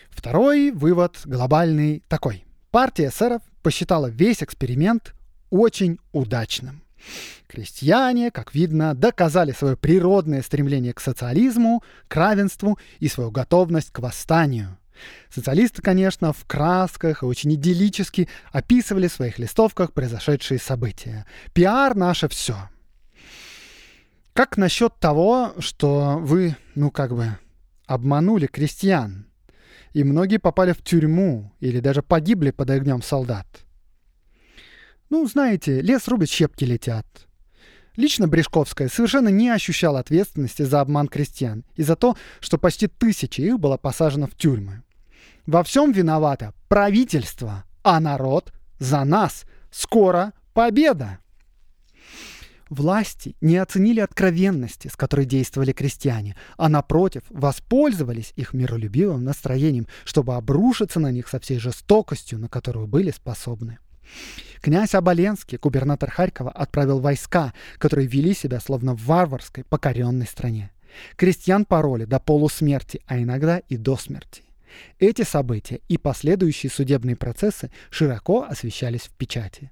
Второй 0.10 0.72
вывод 0.72 1.18
глобальный 1.26 2.04
такой. 2.08 2.46
Партия 2.72 3.08
эсеров 3.08 3.42
посчитала 3.62 4.08
весь 4.08 4.44
эксперимент 4.44 5.14
очень 5.50 6.00
удачным. 6.12 6.84
Крестьяне, 7.48 8.32
как 8.32 8.56
видно, 8.56 8.96
доказали 8.96 9.52
свое 9.52 9.76
природное 9.76 10.42
стремление 10.42 10.94
к 10.94 11.00
социализму, 11.00 11.84
к 12.08 12.16
равенству 12.16 12.80
и 13.00 13.08
свою 13.08 13.32
готовность 13.32 13.92
к 13.92 14.00
восстанию. 14.00 14.78
Социалисты, 15.30 15.82
конечно, 15.82 16.34
в 16.34 16.46
красках 16.46 17.24
и 17.24 17.26
очень 17.26 17.54
идиллически 17.56 18.30
описывали 18.52 19.08
в 19.08 19.14
своих 19.14 19.40
листовках 19.40 19.94
произошедшие 19.94 20.60
события. 20.60 21.26
Пиар— 21.54 21.96
наше 21.96 22.28
все. 22.28 22.70
Как 24.34 24.58
насчет 24.58 24.98
того, 25.00 25.54
что 25.60 26.18
вы, 26.20 26.56
ну 26.76 26.90
как 26.90 27.16
бы, 27.16 27.38
обманули 27.86 28.48
крестьян, 28.48 29.28
и 29.94 30.04
многие 30.04 30.38
попали 30.38 30.74
в 30.74 30.82
тюрьму 30.82 31.52
или 31.60 31.80
даже 31.80 32.02
погибли 32.02 32.52
под 32.52 32.70
огнем 32.72 33.02
солдат? 33.02 33.48
Ну, 35.10 35.28
знаете, 35.28 35.82
лес 35.82 36.08
рубит, 36.08 36.30
щепки 36.30 36.64
летят. 36.64 37.06
Лично 37.96 38.28
Брешковская 38.28 38.90
совершенно 38.90 39.30
не 39.30 39.50
ощущала 39.50 40.00
ответственности 40.00 40.64
за 40.64 40.82
обман 40.82 41.08
крестьян 41.08 41.64
и 41.76 41.84
за 41.84 41.96
то, 41.96 42.18
что 42.40 42.58
почти 42.58 42.88
тысяча 42.88 43.42
их 43.44 43.60
было 43.60 43.78
посажено 43.78 44.28
в 44.28 44.36
тюрьмы. 44.36 44.82
Во 45.46 45.64
всем 45.64 45.92
виновато 45.92 46.54
правительство, 46.70 47.66
а 47.84 48.00
народ 48.00 48.52
за 48.80 49.04
нас. 49.04 49.46
Скоро 49.72 50.34
победа. 50.54 51.20
Власти 52.70 53.36
не 53.42 53.58
оценили 53.58 54.00
откровенности, 54.00 54.88
с 54.88 54.96
которой 54.96 55.26
действовали 55.26 55.74
крестьяне, 55.74 56.36
а 56.58 56.70
напротив 56.70 57.22
воспользовались 57.30 58.34
их 58.36 58.54
миролюбивым 58.54 59.24
настроением, 59.24 59.88
чтобы 60.06 60.36
обрушиться 60.36 61.00
на 61.00 61.12
них 61.12 61.28
со 61.28 61.40
всей 61.40 61.60
жестокостью, 61.60 62.40
на 62.40 62.50
которую 62.50 62.88
были 62.88 63.12
способны. 63.12 63.78
Князь 64.62 64.96
Оболенский, 64.96 65.58
губернатор 65.58 66.10
Харькова, 66.10 66.52
отправил 66.52 67.00
войска, 67.00 67.54
которые 67.78 68.08
вели 68.08 68.34
себя 68.34 68.60
словно 68.60 68.96
в 68.96 69.06
варварской, 69.06 69.64
покоренной 69.66 70.26
стране. 70.26 70.72
Крестьян 71.16 71.66
пороли 71.66 72.06
до 72.06 72.20
полусмерти, 72.20 73.02
а 73.06 73.18
иногда 73.18 73.58
и 73.58 73.78
до 73.78 73.98
смерти. 73.98 74.44
Эти 75.00 75.24
события 75.24 75.82
и 75.88 75.98
последующие 75.98 76.72
судебные 76.72 77.16
процессы 77.16 77.72
широко 77.90 78.44
освещались 78.44 79.02
в 79.02 79.12
печати. 79.12 79.70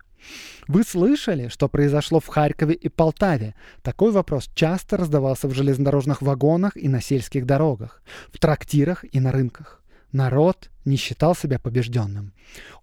Вы 0.67 0.83
слышали, 0.83 1.47
что 1.47 1.67
произошло 1.67 2.19
в 2.19 2.27
Харькове 2.27 2.75
и 2.75 2.89
Полтаве? 2.89 3.55
Такой 3.81 4.11
вопрос 4.11 4.49
часто 4.53 4.97
раздавался 4.97 5.47
в 5.47 5.53
железнодорожных 5.53 6.21
вагонах 6.21 6.77
и 6.77 6.87
на 6.87 7.01
сельских 7.01 7.45
дорогах, 7.45 8.03
в 8.31 8.39
трактирах 8.39 9.03
и 9.11 9.19
на 9.19 9.31
рынках. 9.31 9.80
Народ 10.11 10.69
не 10.83 10.97
считал 10.97 11.35
себя 11.35 11.57
побежденным. 11.57 12.33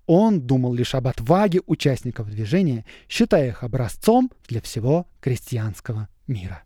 Он 0.06 0.40
думал 0.40 0.72
лишь 0.72 0.94
об 0.94 1.08
отваге 1.08 1.60
участников 1.66 2.30
движения, 2.30 2.86
считая 3.08 3.48
их 3.48 3.62
образцом 3.62 4.30
для 4.48 4.62
всего 4.62 5.06
крестьянского 5.20 6.08
мира. 6.26 6.62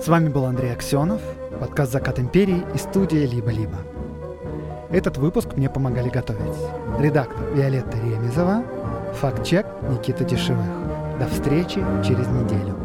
С 0.00 0.10
вами 0.10 0.30
был 0.30 0.46
Андрей 0.46 0.72
Аксенов, 0.72 1.20
подкаст 1.60 1.92
«Закат 1.92 2.18
империи» 2.18 2.64
и 2.74 2.78
студия 2.78 3.26
«Либо-либо». 3.26 3.97
Этот 4.90 5.18
выпуск 5.18 5.48
мне 5.54 5.68
помогали 5.68 6.08
готовить 6.08 6.56
редактор 6.98 7.44
Виолетта 7.54 7.98
Ремезова, 7.98 8.64
факт-чек 9.20 9.66
Никита 9.90 10.24
Дешевых. 10.24 10.64
До 11.18 11.26
встречи 11.28 11.84
через 12.06 12.26
неделю. 12.28 12.77